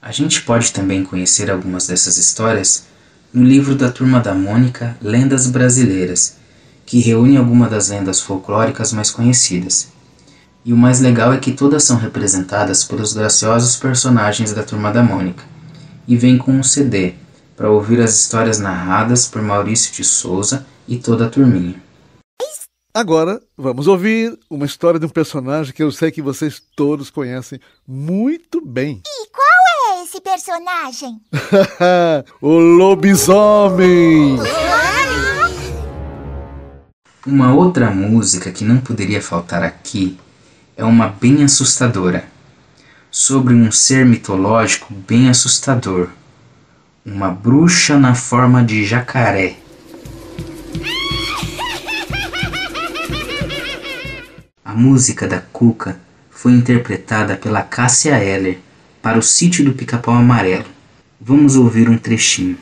[0.01, 2.85] A gente pode também conhecer algumas dessas histórias
[3.31, 6.37] no livro da Turma da Mônica Lendas Brasileiras,
[6.87, 9.89] que reúne algumas das lendas folclóricas mais conhecidas.
[10.65, 15.03] E o mais legal é que todas são representadas pelos graciosos personagens da Turma da
[15.03, 15.43] Mônica,
[16.07, 17.13] e vem com um CD
[17.55, 21.86] para ouvir as histórias narradas por Maurício de Souza e toda a turminha.
[22.97, 27.59] Agora, vamos ouvir uma história de um personagem que eu sei que vocês todos conhecem
[27.87, 29.03] muito bem.
[29.05, 31.21] E qual é esse personagem?
[32.41, 34.39] o lobisomem!
[37.23, 40.17] Uma outra música que não poderia faltar aqui
[40.75, 42.25] é uma bem assustadora,
[43.11, 46.09] sobre um ser mitológico bem assustador,
[47.05, 49.55] uma bruxa na forma de jacaré.
[54.77, 58.59] Música da Cuca foi interpretada pela Cássia Eller
[59.01, 60.65] para o Sítio do Pica-Pau Amarelo.
[61.19, 62.55] Vamos ouvir um trechinho.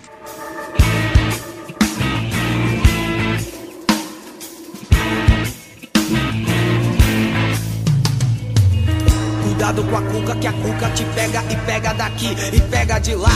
[9.43, 13.13] Cuidado com a cuca, que a cuca te pega e pega daqui e pega de
[13.13, 13.35] lá.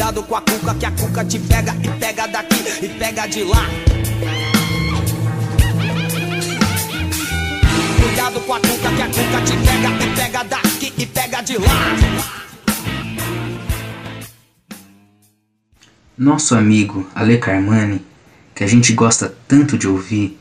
[0.00, 3.44] Cuidado com a cuca, que a cuca te pega e pega daqui e pega de
[3.44, 3.66] lá.
[8.00, 11.58] Cuidado com a cuca, que a cuca te pega e pega daqui e pega de
[11.58, 11.96] lá.
[16.16, 18.02] Nosso amigo Ale Carmani,
[18.54, 20.40] que a gente gosta tanto de ouvir,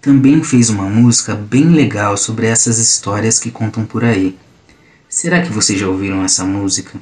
[0.00, 4.38] também fez uma música bem legal sobre essas histórias que contam por aí.
[5.06, 6.98] Será que vocês já ouviram essa música?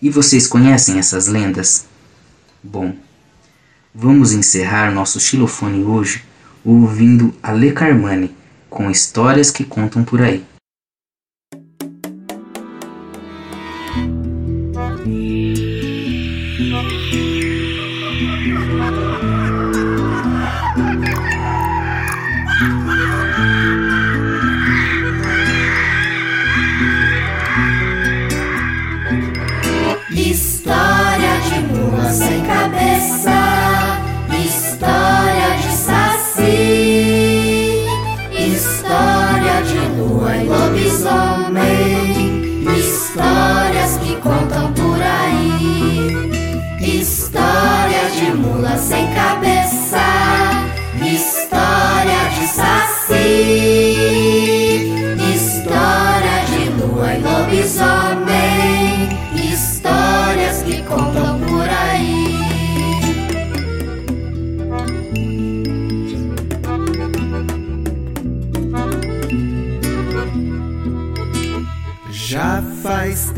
[0.00, 1.84] E vocês conhecem essas lendas?
[2.62, 2.94] Bom,
[3.92, 6.24] vamos encerrar nosso xilofone hoje
[6.64, 8.34] ouvindo Ale Carmani
[8.70, 10.44] com histórias que contam por aí.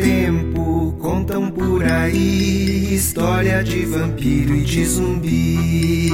[0.01, 6.11] Tempo contam por aí história de vampiro e de zumbi.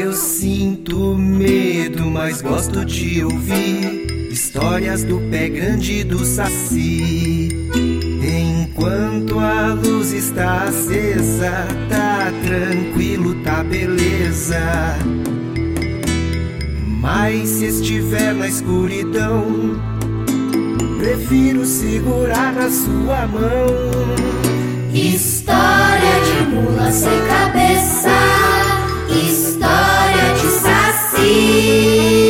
[0.00, 7.48] Eu sinto medo, mas gosto de ouvir histórias do pé grande e do saci.
[8.22, 11.52] Enquanto a luz está acesa,
[11.88, 14.58] tá tranquilo, tá beleza.
[17.00, 19.93] Mas se estiver na escuridão,
[21.04, 23.66] prefiro segurar na sua mão.
[24.94, 28.08] História de mula sem cabeça,
[29.10, 32.23] história de saci,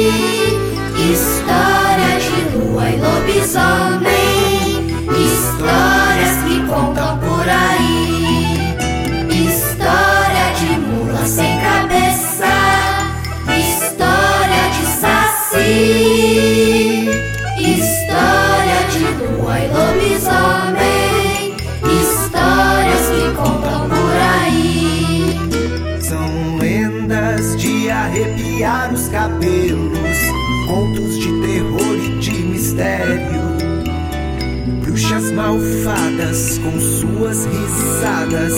[35.34, 38.54] malfadas com suas risadas,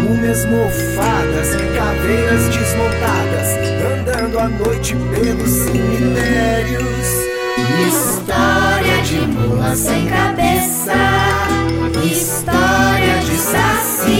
[0.00, 3.48] múmias mofadas, caveiras desmontadas,
[3.98, 6.84] andando à noite pelos cemitérios.
[7.88, 10.94] História de mula sem cabeça,
[12.04, 14.16] história de saci,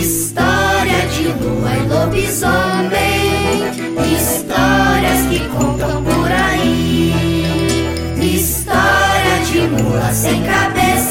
[0.00, 3.72] história de lua e lobisomem,
[4.12, 6.13] histórias que contam
[10.14, 11.03] sem cabeça,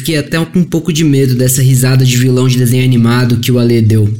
[0.00, 3.52] fiquei até com um pouco de medo dessa risada de vilão de desenho animado que
[3.52, 4.12] o Ale deu.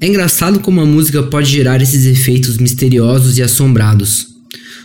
[0.00, 4.28] É engraçado como a música pode gerar esses efeitos misteriosos e assombrados.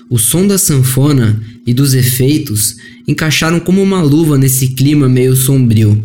[0.10, 2.76] O som da sanfona e dos efeitos
[3.08, 6.04] encaixaram como uma luva nesse clima meio sombrio.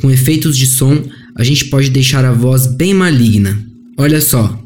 [0.00, 1.02] Com efeitos de som,
[1.36, 3.60] a gente pode deixar a voz bem maligna.
[3.98, 4.62] Olha só.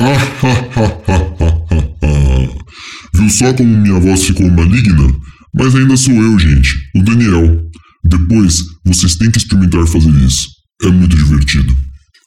[3.14, 5.14] Viu só como minha voz ficou maligna?
[5.54, 7.62] Mas ainda sou eu, gente, o Daniel.
[8.04, 10.48] Depois, vocês têm que experimentar fazer isso.
[10.82, 11.76] É muito divertido.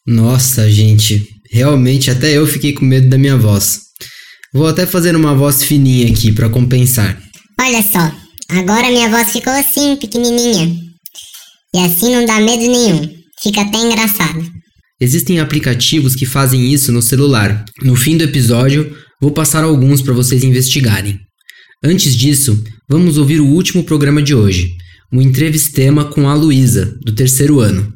[0.07, 3.81] Nossa, gente, realmente até eu fiquei com medo da minha voz.
[4.53, 7.21] Vou até fazer uma voz fininha aqui para compensar.
[7.59, 8.11] Olha só,
[8.49, 10.79] agora minha voz ficou assim, pequenininha.
[11.73, 13.09] E assim não dá medo nenhum.
[13.41, 14.45] Fica até engraçado.
[15.01, 17.65] Existem aplicativos que fazem isso no celular.
[17.81, 21.19] No fim do episódio, vou passar alguns para vocês investigarem.
[21.87, 24.75] Antes disso, vamos ouvir o último programa de hoje,
[25.13, 27.93] o entrevistema com a Luísa, do terceiro ano.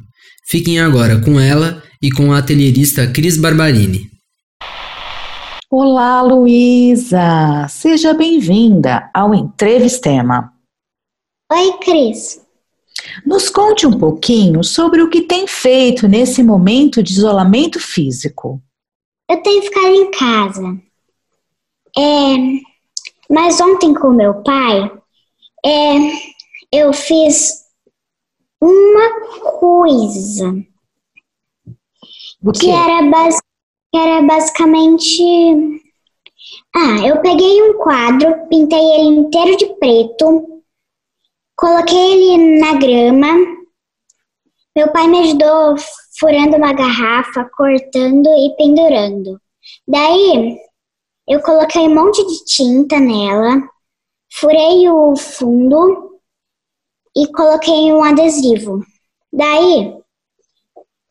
[0.48, 4.08] Fiquem agora com ela e com a atelierista Cris Barbarini.
[5.68, 7.66] Olá, Luísa!
[7.68, 10.52] Seja bem-vinda ao Entrevistema.
[11.52, 12.40] Oi, Cris.
[13.26, 18.62] Nos conte um pouquinho sobre o que tem feito nesse momento de isolamento físico.
[19.28, 20.78] Eu tenho ficado em casa.
[21.98, 22.69] É,
[23.30, 24.90] mas ontem com meu pai,
[25.64, 25.96] é,
[26.72, 27.64] eu fiz
[28.60, 29.10] uma
[29.58, 30.54] coisa
[32.54, 32.70] que quê?
[32.70, 33.40] era, bas-
[33.92, 35.22] que era basicamente.
[36.74, 40.62] Ah, eu peguei um quadro, pintei ele inteiro de preto,
[41.56, 43.28] coloquei ele na grama.
[44.76, 45.76] Meu pai me ajudou
[46.18, 49.40] furando uma garrafa, cortando e pendurando.
[49.86, 50.56] Daí,
[51.30, 53.62] eu coloquei um monte de tinta nela,
[54.32, 56.18] furei o fundo
[57.16, 58.84] e coloquei um adesivo.
[59.32, 59.94] Daí,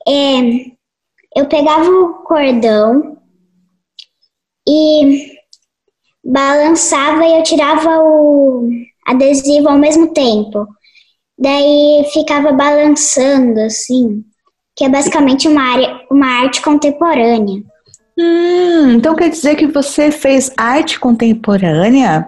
[0.05, 0.41] é,
[1.37, 3.17] eu pegava o cordão
[4.67, 5.31] e
[6.21, 8.69] balançava e eu tirava o
[9.07, 10.67] adesivo ao mesmo tempo.
[11.37, 14.25] Daí ficava balançando, assim,
[14.75, 17.63] que é basicamente uma, área, uma arte contemporânea.
[18.19, 22.27] Hum, então quer dizer que você fez arte contemporânea?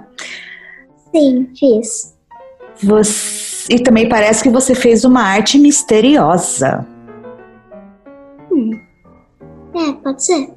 [1.13, 2.15] Sim, fiz.
[2.81, 3.73] Você...
[3.73, 6.87] E também parece que você fez uma arte misteriosa.
[8.49, 8.71] Hum.
[9.75, 10.49] É, pode ser.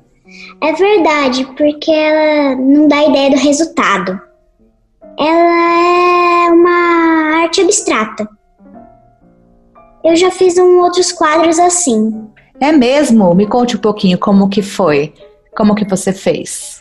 [0.61, 4.21] É verdade, porque ela não dá ideia do resultado.
[5.19, 8.29] Ela é uma arte abstrata.
[10.05, 12.29] Eu já fiz um outros quadros assim.
[12.61, 13.35] É mesmo?
[13.35, 15.13] Me conte um pouquinho como que foi.
[15.57, 16.81] Como que você fez?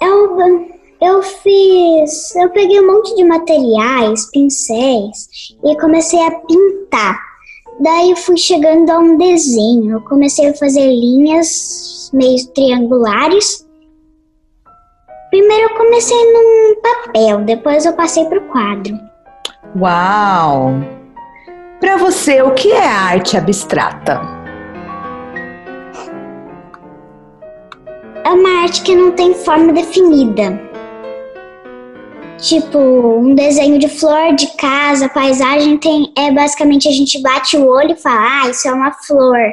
[0.00, 0.36] Eu,
[1.00, 2.34] eu fiz.
[2.36, 7.18] Eu peguei um monte de materiais, pincéis, e comecei a pintar.
[7.80, 9.92] Daí eu fui chegando a um desenho.
[9.92, 13.66] Eu comecei a fazer linhas meio triangulares.
[15.30, 18.98] Primeiro eu comecei num papel, depois eu passei para o quadro.
[19.74, 21.01] Uau!
[21.82, 24.20] Para você, o que é arte abstrata?
[28.24, 30.62] É uma arte que não tem forma definida.
[32.38, 37.66] Tipo, um desenho de flor, de casa, paisagem, tem, é basicamente a gente bate o
[37.66, 39.52] olho e fala, ah, isso é uma flor.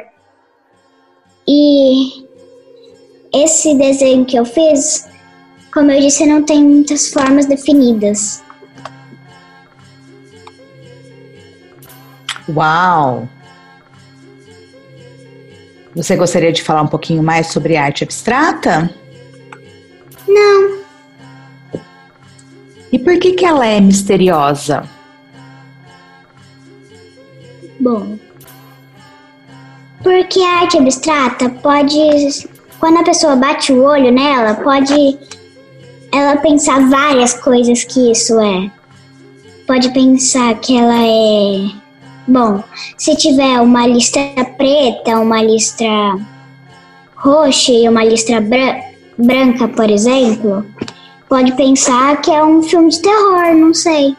[1.48, 2.24] E
[3.34, 5.08] esse desenho que eu fiz,
[5.74, 8.40] como eu disse, não tem muitas formas definidas.
[12.54, 13.28] Uau!
[15.94, 18.90] Você gostaria de falar um pouquinho mais sobre arte abstrata?
[20.26, 20.80] Não.
[22.92, 24.84] E por que que ela é misteriosa?
[27.78, 28.18] Bom,
[30.02, 31.98] porque a arte abstrata pode,
[32.78, 35.18] quando a pessoa bate o olho nela, pode
[36.12, 38.70] ela pensar várias coisas que isso é.
[39.66, 41.70] Pode pensar que ela é
[42.30, 42.62] Bom,
[42.96, 44.22] se tiver uma listra
[44.56, 46.16] preta, uma listra
[47.16, 48.80] roxa e uma listra bra
[49.18, 50.64] branca, por exemplo,
[51.28, 54.14] pode pensar que é um filme de terror, não sei.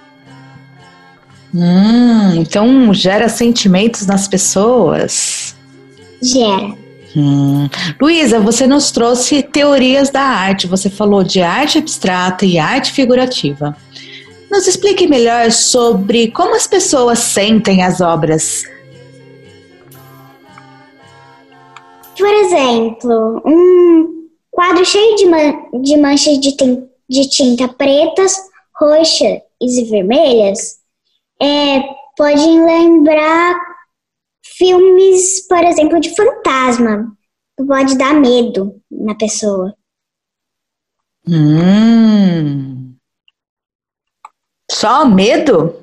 [1.56, 5.56] Hum, então gera sentimentos nas pessoas?
[6.22, 6.76] Gera.
[7.16, 7.70] Hum.
[8.00, 10.68] Luísa, você nos trouxe teorias da arte.
[10.68, 13.76] Você falou de arte abstrata e arte figurativa.
[14.52, 18.64] Nos explique melhor sobre como as pessoas sentem as obras.
[22.18, 26.54] Por exemplo, um quadro cheio de, man de manchas de,
[27.10, 28.36] de, tinta pretas,
[28.78, 30.82] roxas e vermelhas
[31.42, 31.82] é,
[32.18, 33.56] pode lembrar
[34.58, 37.16] filmes, por exemplo, de fantasma.
[37.56, 39.74] Pode dar medo na pessoa.
[41.26, 42.71] Hum.
[44.72, 45.76] Só medo?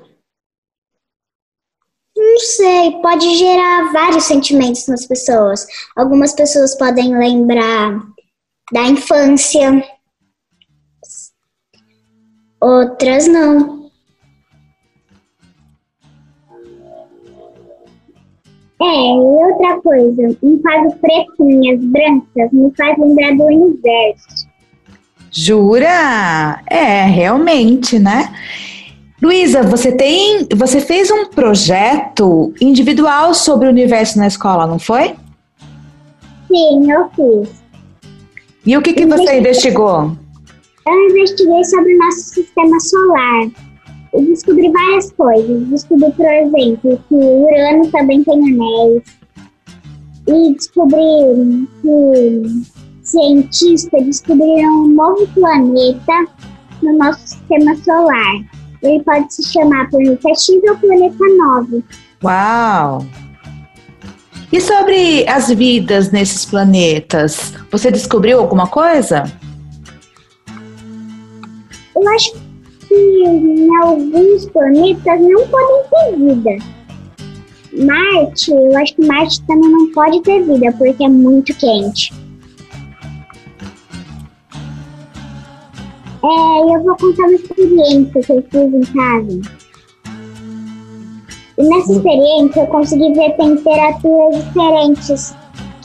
[2.17, 5.67] Não sei, pode gerar vários sentimentos nas pessoas.
[5.95, 8.01] Algumas pessoas podem lembrar
[8.73, 9.83] da infância,
[12.59, 13.91] outras não.
[18.81, 24.49] É, e outra coisa, um quadro pretinhas, brancas, me faz lembrar do universo.
[25.31, 26.63] Jura?
[26.67, 28.33] É, realmente, né?
[29.21, 35.15] Luísa, você tem, você fez um projeto individual sobre o universo na escola, não foi?
[36.47, 37.59] Sim, eu fiz.
[38.65, 40.11] E o que, que você investigou?
[40.87, 43.47] Eu investiguei sobre o nosso sistema solar
[44.13, 45.67] e descobri várias coisas.
[45.67, 49.03] Descobri, por exemplo, que o Urano também tem anéis.
[50.27, 52.63] E descobri que
[53.03, 56.25] cientistas descobriram um novo planeta
[56.81, 58.58] no nosso sistema solar.
[58.81, 61.83] Ele pode se chamar Planeta X ou Planeta 9.
[62.23, 63.05] Uau!
[64.51, 67.53] E sobre as vidas nesses planetas?
[67.71, 69.23] Você descobriu alguma coisa?
[71.95, 72.33] Eu acho
[72.87, 76.65] que em alguns planetas não podem ter vida.
[77.85, 82.11] Marte, eu acho que Marte também não pode ter vida porque é muito quente.
[86.23, 89.41] É, eu vou contar uma experiência que eu fiz em casa.
[91.57, 95.35] E nessa experiência eu consegui ver temperaturas diferentes,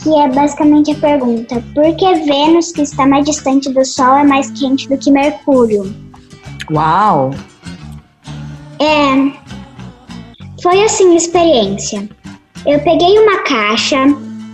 [0.02, 4.24] que é basicamente a pergunta: por que Vênus, que está mais distante do Sol, é
[4.24, 5.94] mais quente do que Mercúrio?
[6.70, 7.30] Uau!
[8.80, 9.44] É.
[10.62, 12.08] Foi assim a experiência.
[12.66, 13.98] Eu peguei uma caixa,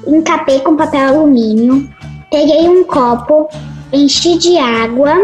[0.06, 1.88] encapei com papel alumínio,
[2.30, 3.48] peguei um copo,
[3.92, 5.14] enchi de água,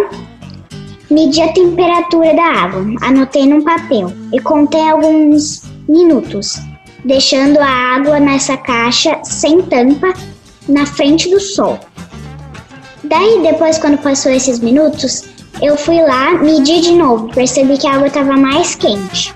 [1.10, 6.60] medi a temperatura da água, anotei num papel e contei alguns minutos,
[7.04, 10.12] deixando a água nessa caixa sem tampa
[10.68, 11.78] na frente do sol.
[13.04, 15.24] Daí, depois, quando passou esses minutos,
[15.62, 19.32] eu fui lá, medi de novo, percebi que a água estava mais quente.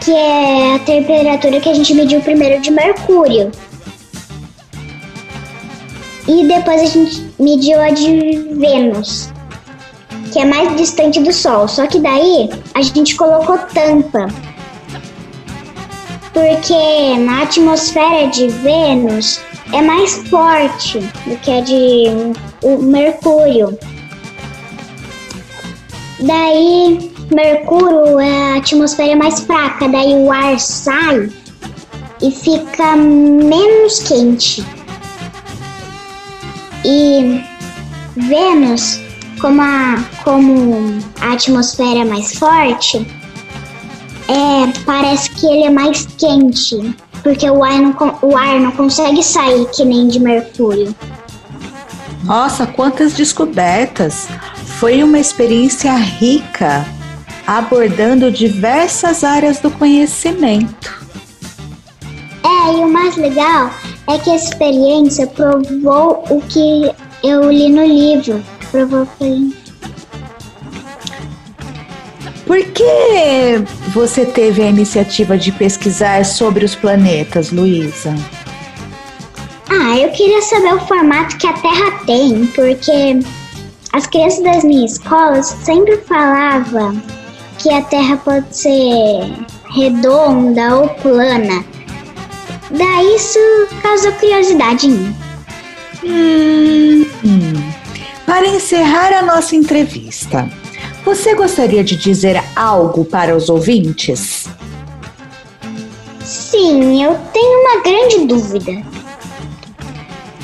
[0.00, 3.50] Que é a temperatura que a gente mediu primeiro de mercúrio.
[6.28, 9.30] E depois a gente mediu a de Vênus,
[10.32, 11.68] que é mais distante do Sol.
[11.68, 14.28] Só que daí a gente colocou tampa.
[16.32, 19.40] Porque na atmosfera de Vênus
[19.72, 22.06] é mais forte do que a de
[22.62, 23.78] o Mercúrio.
[26.20, 31.28] Daí, Mercúrio, a atmosfera é mais fraca, daí o ar sai
[32.22, 34.64] e fica menos quente.
[36.96, 37.44] E
[38.16, 39.00] Vênus,
[39.40, 43.04] como a, como a atmosfera é mais forte,
[44.28, 49.24] é, parece que ele é mais quente, porque o ar, não, o ar não consegue
[49.24, 50.94] sair que nem de Mercúrio.
[52.22, 54.28] Nossa, quantas descobertas!
[54.78, 56.86] Foi uma experiência rica,
[57.44, 61.04] abordando diversas áreas do conhecimento.
[62.44, 63.70] É, e o mais legal
[64.06, 66.90] é que a experiência provou o que
[67.22, 68.42] eu li no livro.
[68.70, 69.54] Provou que
[72.46, 78.14] Por que você teve a iniciativa de pesquisar sobre os planetas, Luísa?
[79.70, 83.18] Ah, eu queria saber o formato que a Terra tem, porque
[83.92, 87.00] as crianças das minhas escolas sempre falavam
[87.58, 89.32] que a Terra pode ser
[89.74, 91.64] redonda ou plana.
[92.76, 93.38] Daí isso
[93.80, 95.16] causou curiosidade em mim.
[96.04, 97.04] Hum,
[98.26, 100.50] para encerrar a nossa entrevista,
[101.04, 104.48] você gostaria de dizer algo para os ouvintes?
[106.24, 108.72] Sim, eu tenho uma grande dúvida.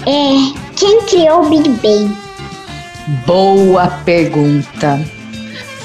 [0.06, 2.16] É, quem criou o Big Bang?
[3.26, 5.00] Boa pergunta.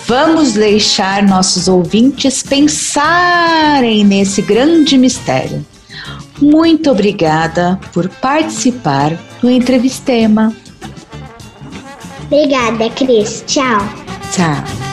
[0.05, 5.65] Vamos deixar nossos ouvintes pensarem nesse grande mistério.
[6.41, 10.53] Muito obrigada por participar do Entrevistema.
[12.25, 13.43] Obrigada, Cris.
[13.47, 13.79] Tchau.
[14.31, 14.84] Tchau.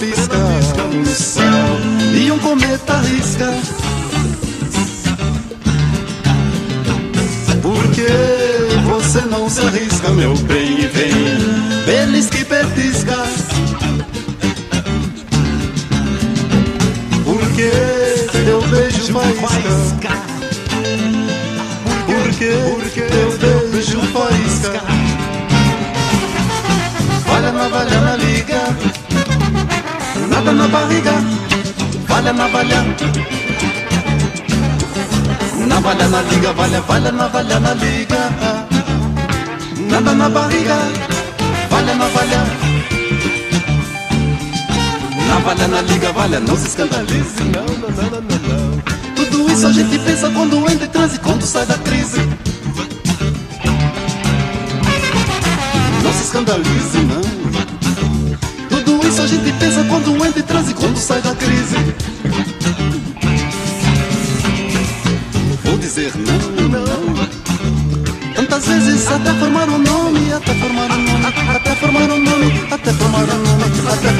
[0.00, 0.38] Pisca
[0.94, 1.76] no céu
[2.14, 3.52] e um cometa risca.
[7.60, 8.06] Porque
[8.88, 13.16] você não se arrisca, meu bem, e vem, belisca e petisca.
[17.22, 17.70] Porque
[18.46, 20.08] teu beijo faísca.
[22.06, 23.02] Porque
[23.38, 24.82] teu beijo faísca.
[27.26, 28.60] Valha na valha na liga,
[30.40, 31.12] nada na barriga.
[32.08, 32.82] Valha na valha,
[35.68, 38.20] na valha na liga, valha, valha na valha na liga.
[39.90, 40.78] Nada na barriga,
[41.70, 42.42] valha na valha.
[45.28, 48.80] Na valha na liga, valha, não se escandalize, não, não, não, não, não.
[49.14, 52.20] Tudo isso a gente pensa quando entra em transe, quando sai da crise.
[56.02, 57.49] Não se escandalize, não.
[59.20, 61.76] Isso a gente pensa quando entra em transe, quando sai da crise.
[65.62, 67.28] Vou dizer não, não.
[68.34, 72.92] Tantas vezes até formar um nome, até formar um nome, até formar um nome, até
[72.94, 74.19] formar um nome, até formar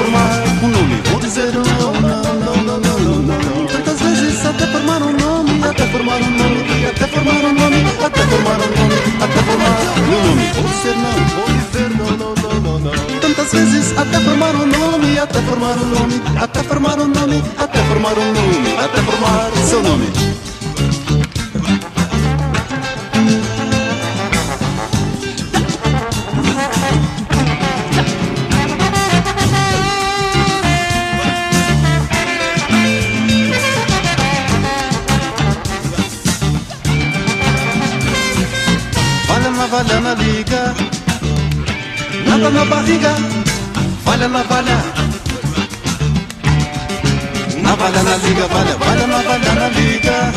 [47.81, 47.87] na.
[47.89, 50.31] Valha na na liga, valha, valha, navalha na liga.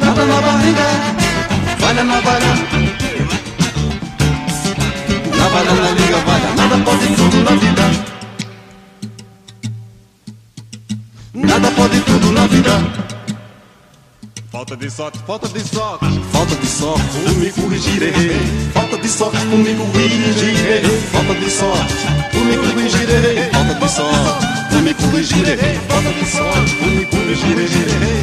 [0.00, 0.88] Nada na barriga,
[1.80, 2.52] valha, navalha.
[5.38, 7.86] Navalha na liga, valha, nada pode tudo na vida.
[11.34, 13.08] Nada pode tudo na vida.
[14.52, 18.70] Falta de sorte, falta de sorte, falta de sorte, me corrigirei.
[18.72, 20.82] Falta de sorte, me corrigirei.
[21.12, 21.94] Falta de sorte,
[22.34, 23.50] me corrigirei.
[23.52, 24.57] Falta de sorte,
[24.88, 25.56] eu me corrigirei.
[25.88, 27.66] Falta de sorte, eu me corrigirei.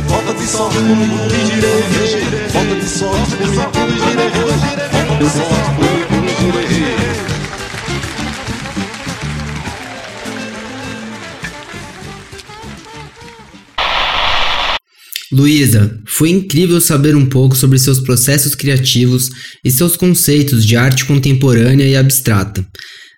[0.08, 2.50] Falta de sorte, eu me corrigirei.
[2.50, 4.32] Falta de sorte, eu me corrigirei.
[4.92, 6.96] Falta de sorte, eu me corrigirei.
[15.32, 19.30] Luísa, foi incrível saber um pouco sobre seus processos criativos
[19.64, 22.66] e seus conceitos de arte contemporânea e abstrata.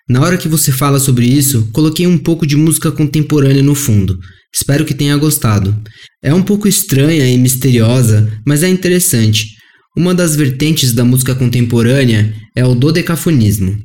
[0.08, 4.18] Na hora que você fala sobre isso, coloquei um pouco de música contemporânea no fundo.
[4.54, 5.76] Espero que tenha gostado.
[6.22, 9.56] É um pouco estranha e misteriosa, mas é interessante.
[9.94, 13.76] Uma das vertentes da música contemporânea é o dodecafonismo.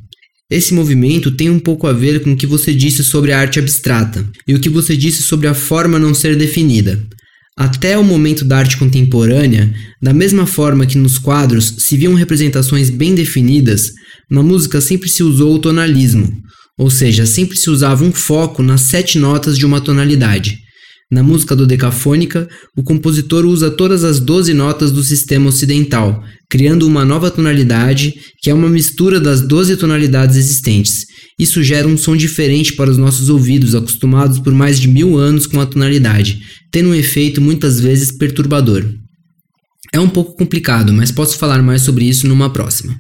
[0.50, 3.60] Esse movimento tem um pouco a ver com o que você disse sobre a arte
[3.60, 7.06] abstrata e o que você disse sobre a forma não ser definida.
[7.58, 12.90] Até o momento da arte contemporânea, da mesma forma que nos quadros se viam representações
[12.90, 13.92] bem definidas,
[14.30, 16.42] na música sempre se usou o tonalismo,
[16.78, 20.63] ou seja, sempre se usava um foco nas sete notas de uma tonalidade.
[21.14, 27.06] Na música dodecafônica, o compositor usa todas as doze notas do sistema ocidental, criando uma
[27.06, 31.06] nova tonalidade que é uma mistura das doze tonalidades existentes.
[31.38, 35.46] Isso gera um som diferente para os nossos ouvidos, acostumados por mais de mil anos
[35.46, 36.40] com a tonalidade,
[36.72, 38.84] tendo um efeito muitas vezes perturbador.
[39.94, 42.96] É um pouco complicado, mas posso falar mais sobre isso numa próxima.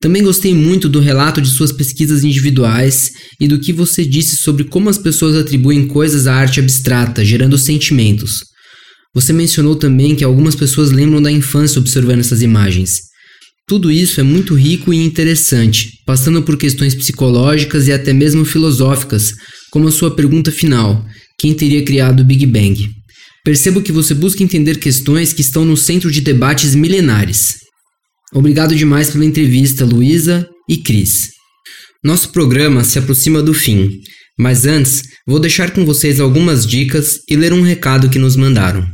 [0.00, 4.64] Também gostei muito do relato de suas pesquisas individuais e do que você disse sobre
[4.64, 8.44] como as pessoas atribuem coisas à arte abstrata, gerando sentimentos.
[9.12, 13.08] Você mencionou também que algumas pessoas lembram da infância observando essas imagens.
[13.66, 19.34] Tudo isso é muito rico e interessante, passando por questões psicológicas e até mesmo filosóficas,
[19.70, 21.04] como a sua pergunta final:
[21.38, 22.88] quem teria criado o Big Bang?
[23.44, 27.56] Percebo que você busca entender questões que estão no centro de debates milenares.
[28.32, 31.30] Obrigado demais pela entrevista, Luísa e Cris.
[32.04, 34.00] Nosso programa se aproxima do fim,
[34.38, 38.86] mas antes vou deixar com vocês algumas dicas e ler um recado que nos mandaram.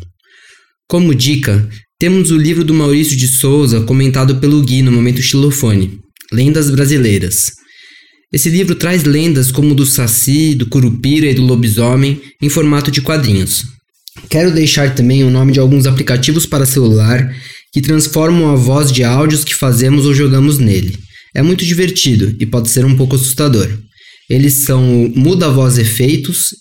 [0.89, 1.68] Como dica,
[1.99, 5.99] temos o livro do Maurício de Souza comentado pelo Gui no momento xilofone,
[6.32, 7.53] Lendas Brasileiras.
[8.32, 13.01] Esse livro traz lendas como do Saci, do Curupira e do Lobisomem em formato de
[13.01, 13.64] quadrinhos.
[14.28, 17.35] Quero deixar também o nome de alguns aplicativos para celular
[17.74, 20.96] que transformam a voz de áudios que fazemos ou jogamos nele.
[21.34, 23.68] É muito divertido e pode ser um pouco assustador.
[24.30, 26.54] Eles são o Muda Voz Efeitos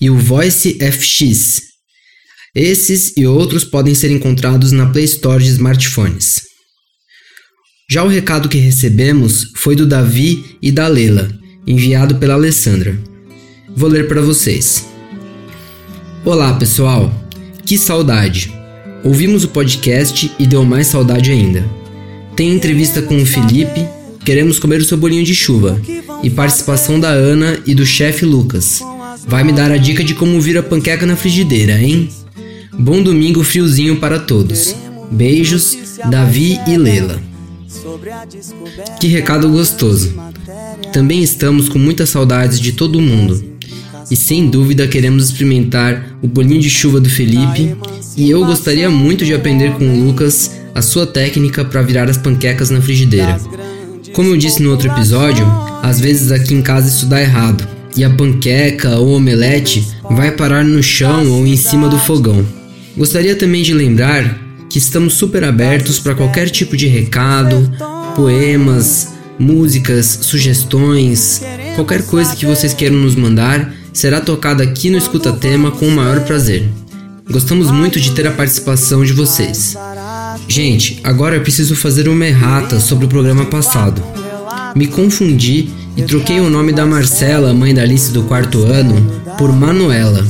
[0.00, 1.60] e o Voice FX.
[2.54, 6.40] Esses e outros podem ser encontrados na Play Store de smartphones.
[7.90, 11.30] Já o recado que recebemos foi do Davi e da Lela,
[11.66, 12.98] enviado pela Alessandra.
[13.76, 14.86] Vou ler para vocês.
[16.24, 17.12] Olá, pessoal.
[17.66, 18.63] Que saudade.
[19.04, 21.62] Ouvimos o podcast e deu mais saudade ainda.
[22.34, 23.86] Tem entrevista com o Felipe,
[24.24, 25.78] queremos comer o seu bolinho de chuva
[26.22, 28.80] e participação da Ana e do chefe Lucas.
[29.28, 32.08] Vai me dar a dica de como vir a panqueca na frigideira, hein?
[32.72, 34.74] Bom domingo friozinho para todos.
[35.10, 35.76] Beijos,
[36.10, 37.22] Davi e Lela.
[38.98, 40.14] Que recado gostoso.
[40.94, 43.53] Também estamos com muitas saudades de todo mundo.
[44.10, 47.74] E sem dúvida queremos experimentar o bolinho de chuva do Felipe.
[48.16, 52.16] E eu gostaria muito de aprender com o Lucas a sua técnica para virar as
[52.16, 53.40] panquecas na frigideira.
[54.12, 55.46] Como eu disse no outro episódio,
[55.82, 57.66] às vezes aqui em casa isso dá errado.
[57.96, 62.44] E a panqueca ou omelete vai parar no chão ou em cima do fogão.
[62.96, 64.38] Gostaria também de lembrar
[64.68, 67.70] que estamos super abertos para qualquer tipo de recado,
[68.16, 71.42] poemas, músicas, sugestões,
[71.74, 75.90] qualquer coisa que vocês queiram nos mandar será tocada aqui no Escuta Tema com o
[75.90, 76.68] maior prazer.
[77.30, 79.76] Gostamos muito de ter a participação de vocês.
[80.46, 84.02] Gente, agora eu preciso fazer uma errata sobre o programa passado.
[84.74, 89.52] Me confundi e troquei o nome da Marcela, mãe da Alice do quarto ano, por
[89.52, 90.26] Manuela.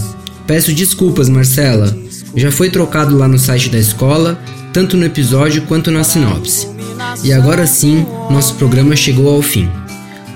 [0.47, 1.97] Peço desculpas, Marcela.
[2.37, 4.39] Já foi trocado lá no site da escola,
[4.73, 6.74] tanto no episódio quanto na sinopse.
[7.23, 9.69] E agora sim, nosso programa chegou ao fim.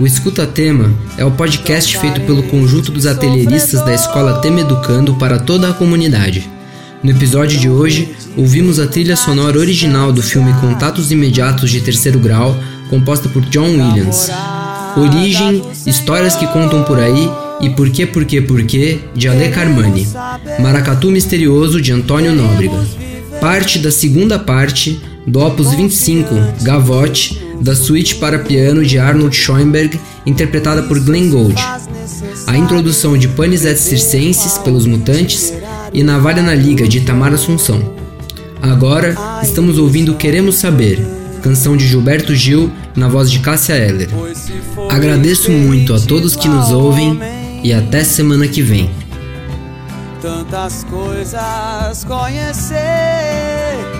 [0.01, 5.15] O Escuta Tema é o podcast feito pelo conjunto dos atelieristas da escola Tema Educando
[5.15, 6.49] para toda a comunidade.
[7.03, 12.19] No episódio de hoje, ouvimos a trilha sonora original do filme Contatos Imediatos de Terceiro
[12.19, 12.57] Grau,
[12.89, 14.31] composta por John Williams.
[14.97, 19.49] Origem, Histórias que Contam por Aí e Por que, Por que, Por que, de Ale
[19.51, 20.07] Carmani.
[20.61, 22.79] Maracatu Misterioso, de Antônio Nóbrega.
[23.41, 26.29] Parte da segunda parte do Opus 25,
[26.63, 31.55] Gavotte, da suíte para piano de Arnold Schoenberg, interpretada por Glenn Gould.
[32.47, 35.53] A introdução de Panis et Circenses pelos Mutantes
[35.93, 37.95] e Navalha na Liga de Itamar Assunção.
[38.61, 40.99] Agora estamos ouvindo Queremos Saber,
[41.43, 44.09] canção de Gilberto Gil na voz de Cássia Eller.
[44.89, 47.19] Agradeço muito a todos que nos ouvem
[47.63, 48.91] e até semana que vem.
[50.21, 53.98] Tantas coisas conhecer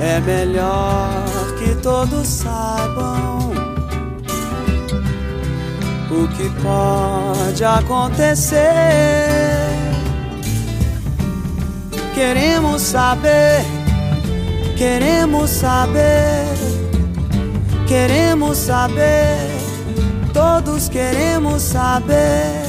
[0.00, 1.24] é melhor
[1.58, 3.52] que todos saibam
[6.10, 8.56] o que pode acontecer.
[12.14, 13.64] Queremos saber,
[14.76, 16.54] queremos saber,
[17.86, 19.50] queremos saber,
[20.32, 22.65] todos queremos saber.